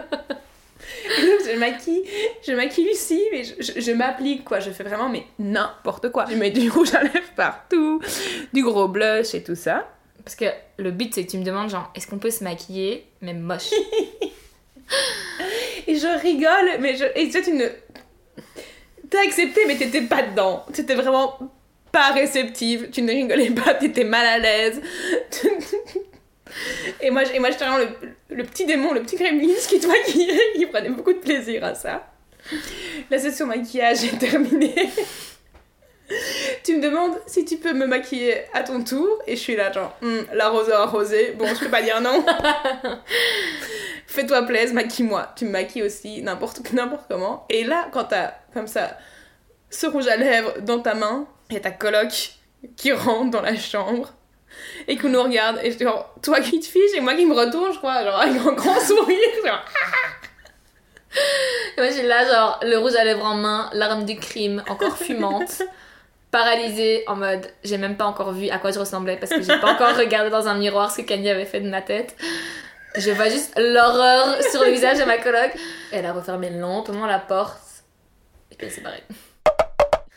je 1.52 1.58
maquille, 1.58 2.02
je 2.46 2.52
maquille 2.52 2.87
Lucie, 2.87 3.22
mais 3.32 3.44
je, 3.44 3.54
je- 3.60 3.80
je 3.80 3.92
m'applique 3.92 4.44
quoi. 4.44 4.60
Je 4.60 4.70
fais 4.70 4.84
vraiment 4.84 5.08
mais 5.08 5.25
n'importe 5.38 6.10
quoi. 6.10 6.26
Je 6.30 6.37
mets 6.37 6.50
du 6.50 6.70
rouge 6.70 6.94
à 6.94 7.02
lèvres 7.02 7.32
partout, 7.37 8.00
du 8.52 8.62
gros 8.62 8.88
blush 8.88 9.34
et 9.34 9.42
tout 9.42 9.54
ça. 9.54 9.88
Parce 10.25 10.37
que 10.37 10.46
le 10.78 10.90
but, 10.90 11.14
c'est 11.14 11.25
que 11.25 11.30
tu 11.30 11.38
me 11.38 11.44
demandes, 11.44 11.70
genre, 11.70 11.90
est-ce 11.94 12.06
qu'on 12.06 12.18
peut 12.18 12.30
se 12.30 12.44
maquiller, 12.44 13.06
mais 13.22 13.32
moche? 13.34 13.70
Et 15.87 15.96
je 15.96 16.20
rigole, 16.20 16.80
mais 16.80 16.96
je. 16.96 17.04
Et 17.14 17.30
toi, 17.30 17.40
tu 17.42 17.52
ne. 17.52 17.66
T'as 19.08 19.22
accepté, 19.22 19.62
mais 19.66 19.76
t'étais 19.76 20.02
pas 20.02 20.22
dedans. 20.22 20.64
T'étais 20.72 20.94
vraiment 20.94 21.38
pas 21.92 22.10
réceptive. 22.12 22.90
Tu 22.90 23.02
ne 23.02 23.10
rigolais 23.10 23.50
pas, 23.50 23.75
t'étais 23.75 24.04
mal 24.04 24.26
à 24.26 24.38
l'aise. 24.38 24.82
et 27.00 27.11
moi, 27.11 27.23
et 27.25 27.38
moi 27.38 27.50
j'étais 27.50 27.64
le, 27.67 28.37
le 28.37 28.45
petit 28.45 28.67
démon, 28.67 28.93
le 28.93 29.02
petit 29.02 29.17
gremlin 29.17 29.55
qui 29.69 29.81
te 29.81 29.87
maquillait, 29.87 30.40
qui 30.57 30.67
prenait 30.67 30.90
beaucoup 30.90 31.12
de 31.12 31.19
plaisir 31.19 31.64
à 31.64 31.75
ça. 31.75 32.11
La 33.11 33.19
session 33.19 33.47
maquillage 33.47 34.05
est 34.05 34.19
terminée. 34.19 34.75
tu 36.64 36.76
me 36.76 36.83
demandes 36.83 37.19
si 37.26 37.45
tu 37.45 37.57
peux 37.57 37.73
me 37.73 37.87
maquiller 37.87 38.45
à 38.55 38.62
ton 38.62 38.83
tour, 38.83 39.19
et 39.26 39.37
je 39.37 39.40
suis 39.40 39.57
là, 39.57 39.71
genre, 39.73 39.97
Hmm, 40.00 40.21
l'arroseur 40.33 40.81
arrosé, 40.81 41.35
bon, 41.37 41.47
je 41.55 41.64
peux 41.64 41.71
pas 41.71 41.83
dire 41.83 42.00
non. 42.00 42.25
Fais-toi 44.07 44.43
plaisir, 44.43 44.75
maquille-moi. 44.75 45.33
Tu 45.37 45.45
me 45.45 45.50
maquilles 45.50 45.83
aussi 45.83 46.23
n'importe 46.23 46.73
n'importe 46.73 47.05
comment. 47.09 47.47
Et 47.50 47.64
là, 47.64 47.88
quand 47.93 48.05
t'as 48.05 48.33
comme 48.55 48.67
ça 48.67 48.97
ce 49.71 49.87
rouge 49.87 50.09
à 50.09 50.17
lèvres 50.17 50.61
dans 50.62 50.81
ta 50.81 50.95
main, 50.95 51.28
et 51.50 51.61
ta 51.61 51.71
coloc 51.71 52.33
qui 52.76 52.93
rentre 52.93 53.31
dans 53.31 53.43
la 53.43 53.57
chambre 53.57 54.14
et 54.87 54.97
qui 54.97 55.07
nous 55.07 55.23
regarde, 55.23 55.59
et 55.62 55.71
genre, 55.78 56.14
toi 56.23 56.40
qui 56.40 56.61
te 56.61 56.67
fiches 56.67 56.95
et 56.97 57.00
moi 57.00 57.14
qui 57.14 57.26
me 57.26 57.35
retourne, 57.35 57.73
je 57.73 57.78
crois, 57.78 58.02
genre 58.05 58.21
avec 58.21 58.40
un 58.40 58.52
grand 58.52 58.81
sourire, 58.81 59.17
genre, 59.45 59.64
Et 61.76 61.81
moi, 61.81 61.90
j'ai 61.90 62.02
là, 62.02 62.26
genre, 62.26 62.61
le 62.62 62.76
rouge 62.76 62.95
à 62.97 63.05
lèvres 63.05 63.25
en 63.25 63.35
main, 63.35 63.71
l'arme 63.73 64.05
du 64.05 64.17
crime, 64.19 64.62
encore 64.69 64.97
fumante, 64.97 65.62
paralysée, 66.31 67.05
en 67.07 67.17
mode, 67.17 67.47
j'ai 67.64 67.78
même 67.78 67.97
pas 67.97 68.05
encore 68.05 68.33
vu 68.33 68.50
à 68.50 68.59
quoi 68.59 68.71
je 68.71 68.78
ressemblais 68.78 69.17
parce 69.17 69.33
que 69.33 69.40
j'ai 69.43 69.59
pas 69.59 69.73
encore 69.73 69.97
regardé 69.97 70.31
dans 70.31 70.47
un 70.49 70.55
miroir 70.55 70.90
ce 70.90 71.00
que 71.00 71.07
Kanye 71.07 71.31
avait 71.31 71.47
fait 71.47 71.61
de 71.61 71.69
ma 71.71 71.81
tête. 71.83 72.14
Je 72.97 73.11
vois 73.12 73.28
juste 73.28 73.55
l'horreur 73.59 74.43
sur 74.50 74.62
le 74.64 74.71
visage 74.71 74.99
de 74.99 75.05
ma 75.05 75.19
coloc. 75.19 75.52
Elle 75.93 76.05
a 76.07 76.12
refermé 76.12 76.50
lentement 76.50 77.07
la 77.07 77.19
porte. 77.19 77.59
Et 78.50 78.57
puis 78.57 78.67
elle 78.67 78.73
s'est 78.73 78.81
barrée. 78.81 79.02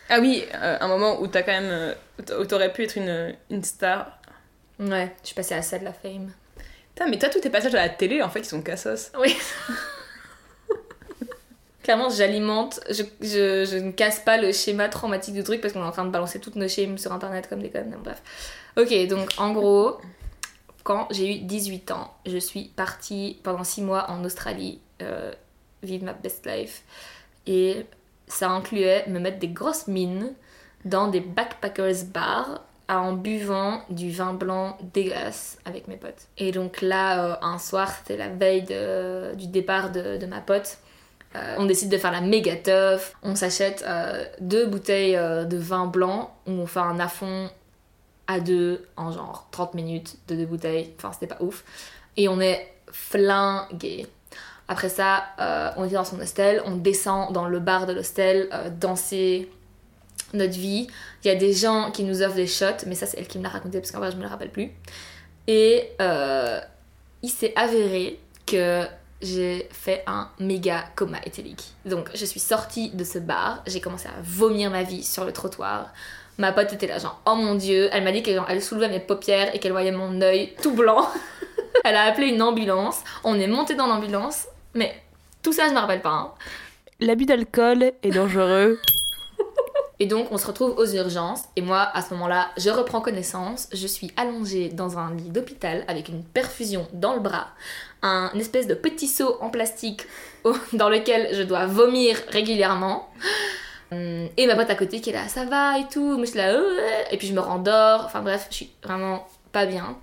Ah 0.10 0.20
oui, 0.20 0.46
euh, 0.56 0.78
un 0.80 0.88
moment 0.88 1.22
où 1.22 1.28
t'as 1.28 1.44
quand 1.44 1.52
même. 1.52 1.70
euh, 1.70 1.94
où 2.40 2.46
t'aurais 2.46 2.72
pu 2.74 2.84
être 2.84 2.98
une, 2.98 3.36
une 3.50 3.64
star. 3.64 4.18
Ouais, 4.82 5.14
je 5.22 5.28
suis 5.28 5.36
passée 5.36 5.54
à 5.54 5.62
ça 5.62 5.78
de 5.78 5.86
la 5.86 5.94
fame. 5.94 6.32
Putain, 6.94 7.08
mais 7.08 7.20
toi, 7.20 7.30
tous 7.30 7.40
tes 7.40 7.50
passages 7.50 7.76
à 7.76 7.84
la 7.84 7.90
télé, 7.90 8.22
en 8.22 8.30
fait, 8.30 8.40
ils 8.40 8.46
sont 8.46 8.62
cassos. 8.62 9.12
Oui. 9.20 9.38
Clairement, 11.84 12.10
j'alimente, 12.10 12.80
je, 12.90 13.04
je, 13.22 13.66
je 13.66 13.78
ne 13.78 13.92
casse 13.92 14.20
pas 14.20 14.38
le 14.38 14.52
schéma 14.52 14.90
traumatique 14.90 15.34
du 15.34 15.44
truc 15.44 15.62
parce 15.62 15.74
qu'on 15.74 15.82
est 15.82 15.88
en 15.88 15.92
train 15.92 16.06
de 16.06 16.12
balancer 16.12 16.40
toutes 16.40 16.56
nos 16.56 16.68
schèmes 16.68 16.98
sur 16.98 17.12
internet 17.12 17.48
comme 17.48 17.62
des 17.62 17.70
connes. 17.70 17.96
Bref. 18.04 18.22
Ok, 18.78 19.08
donc 19.08 19.30
en 19.38 19.52
gros, 19.52 19.98
quand 20.84 21.08
j'ai 21.12 21.38
eu 21.38 21.40
18 21.40 21.92
ans, 21.92 22.14
je 22.26 22.38
suis 22.38 22.66
partie 22.76 23.40
pendant 23.44 23.64
6 23.64 23.82
mois 23.82 24.10
en 24.10 24.24
Australie 24.24 24.80
euh, 25.02 25.32
vivre 25.84 26.06
ma 26.06 26.14
best 26.14 26.46
life. 26.46 26.84
Et 27.48 27.86
ça 28.28 28.50
incluait 28.50 29.06
me 29.08 29.20
mettre 29.20 29.40
des 29.40 29.50
grosses 29.50 29.88
mines 29.88 30.34
dans 30.86 31.08
des 31.08 31.20
backpackers 31.20 32.06
bars 32.06 32.62
en 33.00 33.14
buvant 33.14 33.82
du 33.90 34.12
vin 34.12 34.34
blanc 34.34 34.78
dégueulasse 34.94 35.58
avec 35.66 35.88
mes 35.88 35.96
potes. 35.96 36.28
Et 36.38 36.52
donc 36.52 36.82
là, 36.82 37.26
euh, 37.26 37.36
un 37.42 37.58
soir, 37.58 37.90
c'était 37.90 38.18
la 38.18 38.30
veille 38.30 38.64
du 39.38 39.48
départ 39.48 39.92
de, 39.92 40.26
ma 40.26 40.42
pote. 40.42 40.78
Euh, 41.36 41.56
on 41.58 41.66
décide 41.66 41.90
de 41.90 41.98
faire 41.98 42.12
la 42.12 42.22
méga 42.22 42.56
teuf. 42.56 43.16
On 43.24 43.36
s'achète 43.36 43.86
euh, 43.88 44.26
deux 44.42 44.68
bouteilles 44.68 45.16
de 45.16 45.58
vin 45.58 45.88
blanc 45.88 46.36
où 46.48 46.52
on 46.52 46.68
fait 46.68 46.80
un 46.80 47.00
affond 47.00 47.50
à 48.28 48.40
deux 48.40 48.86
en 48.98 49.12
genre 49.12 49.48
30 49.52 49.74
minutes 49.74 50.18
de 50.28 50.36
deux 50.36 50.46
bouteilles. 50.46 50.94
Enfin, 50.98 51.12
c'était 51.14 51.34
pas 51.34 51.42
ouf. 51.42 51.64
Et 52.18 52.28
on 52.28 52.42
est 52.42 52.74
flingués. 52.92 54.08
Après 54.68 54.90
ça, 54.90 55.24
on 55.78 55.86
était 55.86 55.96
dans 55.96 56.06
son 56.06 56.20
hostel, 56.20 56.62
on 56.66 56.76
descend 56.76 57.34
dans 57.34 57.46
le 57.46 57.60
bar 57.60 57.88
de 57.88 57.94
l'hostel, 57.94 58.50
danser 58.80 59.50
notre 60.34 60.54
vie. 60.54 60.88
Il 61.24 61.28
y 61.28 61.32
a 61.32 61.36
des 61.36 61.54
gens 61.54 61.92
qui 61.92 62.04
nous 62.04 62.22
offrent 62.22 62.36
des 62.36 62.48
shots, 62.48 62.86
mais 62.88 62.96
ça 62.96 63.06
c'est 63.06 63.18
elle 63.20 63.28
qui 63.28 63.38
me 63.38 63.44
l'a 63.44 63.50
raconté 63.50 63.80
parce 63.80 63.92
qu'en 63.92 64.00
vrai 64.00 64.12
je 64.12 64.18
me 64.18 64.22
le 64.24 64.28
rappelle 64.28 64.52
plus. 64.52 64.72
Et 65.48 65.90
euh, 66.02 66.60
il 67.22 67.30
s'est 67.30 67.54
avéré 67.56 68.20
que 68.46 68.84
j'ai 69.22 69.68
fait 69.72 70.04
un 70.08 70.30
méga 70.40 70.86
coma 70.96 71.20
éthylique. 71.26 71.74
Donc 71.86 72.10
je 72.16 72.26
suis 72.26 72.40
sortie 72.40 72.90
de 72.90 73.04
ce 73.04 73.20
bar, 73.20 73.64
j'ai 73.68 73.80
commencé 73.82 74.08
à 74.08 74.22
vomir 74.24 74.72
ma 74.72 74.84
vie 74.84 75.04
sur 75.04 75.26
le 75.26 75.32
trottoir. 75.32 75.92
Ma 76.38 76.52
pote 76.54 76.74
était 76.74 76.88
là 76.88 76.98
genre 76.98 77.22
oh 77.26 77.36
mon 77.36 77.56
dieu, 77.56 77.90
elle 77.92 78.04
m'a 78.04 78.12
dit 78.12 78.24
qu'elle 78.24 78.42
elle 78.48 78.62
soulevait 78.64 78.90
mes 78.90 79.00
paupières 79.00 79.54
et 79.54 79.60
qu'elle 79.60 79.74
voyait 79.74 79.92
mon 79.92 80.22
œil 80.22 80.54
tout 80.62 80.74
blanc. 80.74 81.08
elle 81.84 81.96
a 81.96 82.04
appelé 82.04 82.28
une 82.28 82.42
ambulance, 82.42 83.02
on 83.24 83.36
est 83.40 83.48
monté 83.48 83.76
dans 83.76 83.88
l'ambulance, 83.88 84.48
mais 84.74 84.94
tout 85.44 85.54
ça 85.54 85.68
je 85.68 85.74
me 85.74 85.80
rappelle 85.80 86.02
pas. 86.02 86.10
hein. 86.10 86.32
L'abus 87.00 87.26
d'alcool 87.26 87.94
est 88.02 88.12
dangereux. 88.12 88.80
Et 90.01 90.08
donc 90.08 90.31
on 90.31 90.39
se 90.39 90.48
retrouve 90.48 90.74
aux 90.79 90.88
urgences. 90.96 91.43
Et 91.55 91.62
moi 91.62 91.88
à 91.93 92.01
ce 92.01 92.15
moment-là 92.15 92.50
je 92.58 92.72
reprends 92.72 93.01
connaissance, 93.01 93.70
je 93.72 93.86
suis 93.86 94.12
allongée 94.17 94.70
dans 94.70 94.98
un 94.98 95.13
lit 95.13 95.29
d'hôpital 95.29 95.86
avec 95.88 96.10
une 96.10 96.24
perfusion 96.24 96.88
dans 96.91 97.13
le 97.13 97.20
bras, 97.20 97.50
un 98.01 98.31
espèce 98.34 98.65
de 98.65 98.74
petit 98.74 99.08
seau 99.08 99.38
en 99.41 99.51
plastique 99.51 100.08
dans 100.74 100.89
lequel 100.89 101.36
je 101.36 101.43
dois 101.43 101.67
vomir 101.67 102.17
régulièrement. 102.29 103.10
Hum, 103.91 104.27
Et 104.38 104.48
ma 104.48 104.55
pote 104.55 104.72
à 104.72 104.75
côté 104.75 105.01
qui 105.01 105.12
est 105.12 105.13
là, 105.13 105.27
ça 105.27 105.46
va 105.46 105.77
et 105.77 105.86
tout, 105.93 106.25
suis 106.25 106.36
là, 106.36 106.60
et 107.12 107.17
puis 107.17 107.27
je 107.27 107.34
me 107.34 107.39
rendors, 107.39 108.05
enfin 108.05 108.22
bref, 108.22 108.48
je 108.50 108.55
suis 108.55 108.72
vraiment 108.84 109.27
pas 109.51 109.67
bien. 109.67 109.98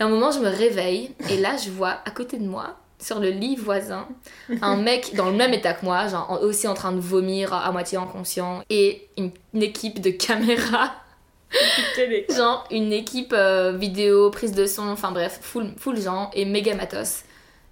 Et 0.00 0.02
à 0.02 0.06
un 0.06 0.08
moment 0.08 0.30
je 0.30 0.38
me 0.38 0.48
réveille. 0.48 1.14
Et 1.28 1.36
là 1.36 1.58
je 1.62 1.68
vois 1.68 1.98
à 2.06 2.10
côté 2.10 2.38
de 2.38 2.46
moi, 2.46 2.78
sur 3.02 3.18
le 3.20 3.30
lit 3.30 3.56
voisin, 3.56 4.06
un 4.62 4.76
mec 4.76 5.14
dans 5.14 5.26
le 5.26 5.36
même 5.36 5.52
état 5.52 5.72
que 5.74 5.84
moi, 5.84 6.06
genre 6.08 6.30
en- 6.30 6.38
aussi 6.38 6.68
en 6.68 6.74
train 6.74 6.92
de 6.92 7.00
vomir 7.00 7.52
à 7.52 7.70
moitié 7.72 7.98
inconscient, 7.98 8.62
et 8.70 9.08
une, 9.18 9.30
une 9.54 9.62
équipe 9.62 10.00
de 10.00 10.10
caméras, 10.10 10.94
genre 12.34 12.66
une 12.70 12.92
équipe 12.92 13.34
euh, 13.36 13.72
vidéo, 13.76 14.30
prise 14.30 14.52
de 14.52 14.66
son, 14.66 14.88
enfin 14.88 15.10
bref, 15.12 15.38
full, 15.42 15.66
full 15.76 16.00
gens 16.00 16.30
et 16.34 16.44
méga 16.44 16.74
matos. 16.74 17.24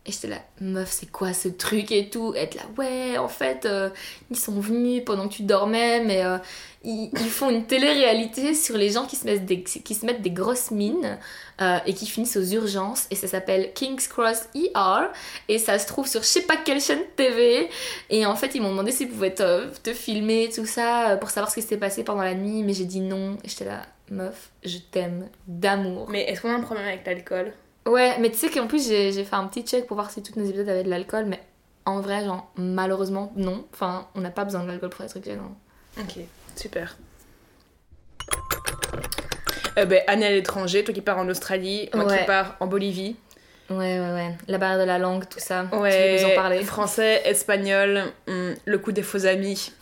Et 0.06 0.12
j'étais 0.12 0.28
là, 0.28 0.38
meuf, 0.62 0.90
c'est 0.90 1.10
quoi 1.10 1.34
ce 1.34 1.48
truc 1.48 1.92
et 1.92 2.08
tout? 2.08 2.34
Être 2.34 2.54
là, 2.54 2.62
ouais, 2.78 3.18
en 3.18 3.28
fait, 3.28 3.66
euh, 3.66 3.90
ils 4.30 4.38
sont 4.38 4.58
venus 4.58 5.02
pendant 5.04 5.28
que 5.28 5.34
tu 5.34 5.42
dormais, 5.42 6.02
mais 6.02 6.24
euh, 6.24 6.38
ils, 6.82 7.10
ils 7.12 7.28
font 7.28 7.50
une 7.50 7.66
télé-réalité 7.66 8.54
sur 8.54 8.78
les 8.78 8.88
gens 8.88 9.04
qui 9.04 9.16
se 9.16 9.26
mettent 9.26 9.44
des, 9.44 9.62
qui 9.62 9.94
se 9.94 10.06
mettent 10.06 10.22
des 10.22 10.30
grosses 10.30 10.70
mines 10.70 11.18
euh, 11.60 11.78
et 11.84 11.92
qui 11.92 12.06
finissent 12.06 12.38
aux 12.38 12.44
urgences. 12.44 13.08
Et 13.10 13.14
ça 13.14 13.28
s'appelle 13.28 13.74
King's 13.74 14.08
Cross 14.08 14.48
ER. 14.54 15.08
Et 15.48 15.58
ça 15.58 15.78
se 15.78 15.86
trouve 15.86 16.08
sur 16.08 16.22
je 16.22 16.28
sais 16.28 16.42
pas 16.46 16.56
quelle 16.56 16.80
chaîne 16.80 17.04
TV. 17.14 17.68
Et 18.08 18.24
en 18.24 18.36
fait, 18.36 18.54
ils 18.54 18.62
m'ont 18.62 18.70
demandé 18.70 18.92
s'ils 18.92 19.10
pouvaient 19.10 19.34
te, 19.34 19.66
te 19.80 19.92
filmer, 19.92 20.48
tout 20.48 20.64
ça, 20.64 21.18
pour 21.20 21.28
savoir 21.28 21.50
ce 21.50 21.56
qui 21.56 21.62
s'était 21.62 21.76
passé 21.76 22.04
pendant 22.04 22.22
la 22.22 22.34
nuit. 22.34 22.62
Mais 22.62 22.72
j'ai 22.72 22.86
dit 22.86 23.00
non. 23.00 23.36
Et 23.44 23.50
j'étais 23.50 23.66
là, 23.66 23.82
meuf, 24.10 24.50
je 24.64 24.78
t'aime 24.78 25.28
d'amour. 25.46 26.08
Mais 26.08 26.22
est-ce 26.22 26.40
qu'on 26.40 26.48
a 26.48 26.54
un 26.54 26.62
problème 26.62 26.86
avec 26.86 27.04
l'alcool? 27.04 27.52
Ouais, 27.90 28.16
mais 28.20 28.30
tu 28.30 28.36
sais 28.38 28.50
qu'en 28.50 28.66
plus, 28.66 28.86
j'ai 28.88 29.12
fait 29.24 29.34
un 29.36 29.46
petit 29.46 29.62
check 29.62 29.86
pour 29.86 29.96
voir 29.96 30.10
si 30.10 30.22
tous 30.22 30.38
nos 30.38 30.46
épisodes 30.46 30.68
avaient 30.68 30.84
de 30.84 30.90
l'alcool, 30.90 31.24
mais 31.26 31.40
en 31.86 32.00
vrai, 32.00 32.24
genre, 32.24 32.50
malheureusement, 32.56 33.32
non. 33.36 33.64
Enfin, 33.72 34.06
on 34.14 34.20
n'a 34.20 34.30
pas 34.30 34.44
besoin 34.44 34.62
de 34.62 34.68
l'alcool 34.68 34.90
pour 34.90 35.04
être 35.04 35.24
gênant. 35.24 35.56
Ok, 35.98 36.18
super. 36.56 36.96
Euh, 39.78 39.84
ben, 39.86 40.02
année 40.06 40.26
à 40.26 40.30
l'étranger, 40.30 40.84
toi 40.84 40.92
qui 40.92 41.00
pars 41.00 41.18
en 41.18 41.28
Australie, 41.28 41.88
moi 41.94 42.04
Ouais. 42.04 42.18
qui 42.20 42.24
pars 42.26 42.56
en 42.60 42.66
Bolivie. 42.66 43.16
Ouais, 43.70 44.00
ouais, 44.00 44.12
ouais. 44.12 44.34
La 44.48 44.58
barrière 44.58 44.78
de 44.80 44.84
la 44.84 44.98
langue, 44.98 45.28
tout 45.28 45.38
ça. 45.38 45.64
Tu 45.70 45.76
veux 45.76 45.82
Ouais, 45.82 46.22
nous 46.22 46.28
en 46.30 46.34
parler? 46.34 46.62
français, 46.64 47.22
espagnol, 47.24 48.02
hum, 48.26 48.54
le 48.64 48.78
coup 48.78 48.90
des 48.92 49.02
faux 49.02 49.26
amis. 49.26 49.72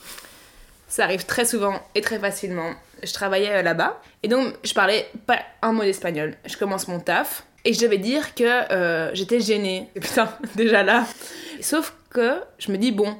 Ça 0.89 1.05
arrive 1.05 1.25
très 1.27 1.45
souvent 1.47 1.81
et 1.95 2.01
très 2.01 2.19
facilement. 2.19 2.73
Je 3.03 3.13
travaillais 3.13 3.53
euh, 3.53 3.63
là-bas 3.63 4.01
et 4.23 4.29
donc 4.29 4.55
je 4.65 4.73
parlais 4.75 5.07
pas 5.27 5.39
un 5.63 5.73
mot 5.73 5.83
d'espagnol. 5.83 6.35
Je 6.45 6.57
commence 6.57 6.87
mon 6.89 7.01
taf 7.01 7.45
et 7.69 7.73
je 7.75 7.81
devais 7.81 7.99
dire 7.99 8.35
que 8.35 8.45
euh, 8.73 9.11
j'étais 9.15 9.41
gênée. 9.41 9.89
Et 9.95 10.01
putain, 10.01 10.29
déjà 10.57 10.83
là. 10.83 11.05
Sauf 11.61 11.95
que 12.11 12.41
je 12.59 12.73
me 12.73 12.79
dis, 12.79 12.93
bon, 12.93 13.17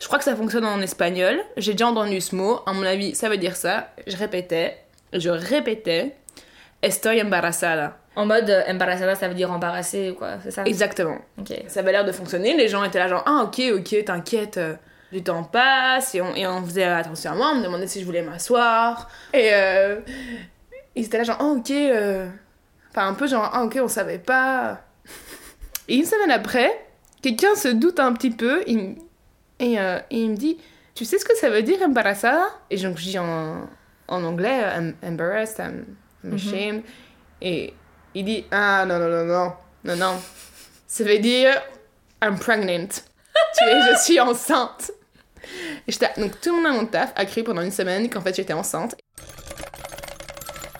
je 0.00 0.06
crois 0.06 0.18
que 0.18 0.24
ça 0.24 0.36
fonctionne 0.36 0.64
en 0.66 0.80
espagnol. 0.82 1.40
J'ai 1.56 1.72
déjà 1.72 1.86
entendu 1.88 2.20
ce 2.20 2.34
mot. 2.36 2.60
À 2.66 2.72
mon 2.72 2.82
avis, 2.82 3.14
ça 3.14 3.28
veut 3.28 3.38
dire 3.38 3.56
ça. 3.56 3.90
Je 4.06 4.16
répétais, 4.16 4.76
je 5.12 5.30
répétais, 5.30 6.14
estoy 6.82 7.22
embarazada. 7.22 7.96
En 8.14 8.26
mode 8.26 8.48
euh, 8.50 8.62
embarazada, 8.68 9.14
ça 9.14 9.28
veut 9.28 9.34
dire 9.34 9.50
embarrassé, 9.52 10.14
quoi, 10.18 10.34
c'est 10.42 10.50
ça? 10.50 10.64
Exactement. 10.64 11.18
Ok. 11.38 11.52
Ça 11.68 11.80
avait 11.80 11.92
l'air 11.92 12.04
de 12.04 12.12
fonctionner. 12.12 12.56
Les 12.56 12.68
gens 12.68 12.82
étaient 12.84 12.98
là, 12.98 13.08
genre, 13.08 13.22
ah, 13.26 13.42
ok, 13.44 13.60
ok, 13.78 14.04
t'inquiète. 14.04 14.56
euh, 14.58 14.74
Du 15.12 15.22
temps 15.22 15.44
passe 15.44 16.14
et 16.14 16.20
on, 16.20 16.34
et 16.34 16.46
on 16.46 16.62
faisait 16.64 16.84
attention 16.84 17.32
à 17.32 17.34
moi. 17.34 17.50
On 17.52 17.56
me 17.56 17.62
demandait 17.64 17.86
si 17.86 18.00
je 18.00 18.04
voulais 18.06 18.22
m'asseoir. 18.22 19.08
Et 19.32 19.50
euh, 19.52 20.00
ils 20.94 21.04
étaient 21.06 21.18
là, 21.18 21.24
genre, 21.24 21.36
ah, 21.40 21.44
ok. 21.44 21.70
euh, 21.70 22.26
Enfin, 22.96 23.08
un 23.08 23.14
peu 23.14 23.26
genre, 23.26 23.50
ah, 23.52 23.62
ok, 23.64 23.78
on 23.82 23.88
savait 23.88 24.18
pas. 24.18 24.80
Et 25.86 25.96
une 25.96 26.06
semaine 26.06 26.30
après, 26.30 26.70
quelqu'un 27.20 27.54
se 27.54 27.68
doute 27.68 28.00
un 28.00 28.14
petit 28.14 28.30
peu 28.30 28.62
il 28.66 28.96
et, 29.58 29.78
euh, 29.78 29.98
et 30.10 30.18
il 30.20 30.30
me 30.30 30.36
dit, 30.36 30.56
tu 30.94 31.04
sais 31.04 31.18
ce 31.18 31.24
que 31.26 31.36
ça 31.36 31.50
veut 31.50 31.62
dire 31.62 31.78
embarazada 31.82 32.46
Et 32.70 32.78
donc, 32.78 32.96
je 32.96 33.02
dis 33.04 33.18
en, 33.18 33.68
en 34.08 34.24
anglais, 34.24 34.62
I'm 34.74 34.94
embarrassed, 35.02 35.58
I'm, 35.58 35.84
I'm 36.24 36.30
Mhm. 36.30 36.34
ashamed. 36.36 36.82
Et 37.42 37.74
il 38.14 38.24
dit, 38.24 38.46
ah, 38.50 38.86
non, 38.86 38.98
non, 38.98 39.08
non, 39.10 39.24
non, 39.26 39.52
non, 39.84 39.96
non. 39.96 40.14
Ça 40.86 41.04
veut 41.04 41.18
dire, 41.18 41.50
I'm 42.24 42.38
pregnant. 42.38 42.88
tu 42.88 43.64
sais, 43.64 43.92
je 43.92 43.98
suis 44.04 44.20
enceinte. 44.20 44.90
Et 45.86 45.92
donc 46.20 46.40
tout 46.40 46.56
le 46.56 46.62
monde 46.62 46.66
à 46.66 46.72
mon 46.80 46.86
taf 46.86 47.12
a 47.14 47.24
cru 47.26 47.44
pendant 47.44 47.60
une 47.62 47.70
semaine 47.70 48.08
qu'en 48.10 48.20
fait 48.22 48.34
j'étais 48.34 48.52
enceinte. 48.54 48.96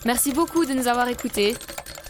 Merci 0.04 0.32
beaucoup 0.32 0.64
de 0.64 0.72
nous 0.72 0.88
avoir 0.88 1.08
écoutés. 1.08 1.54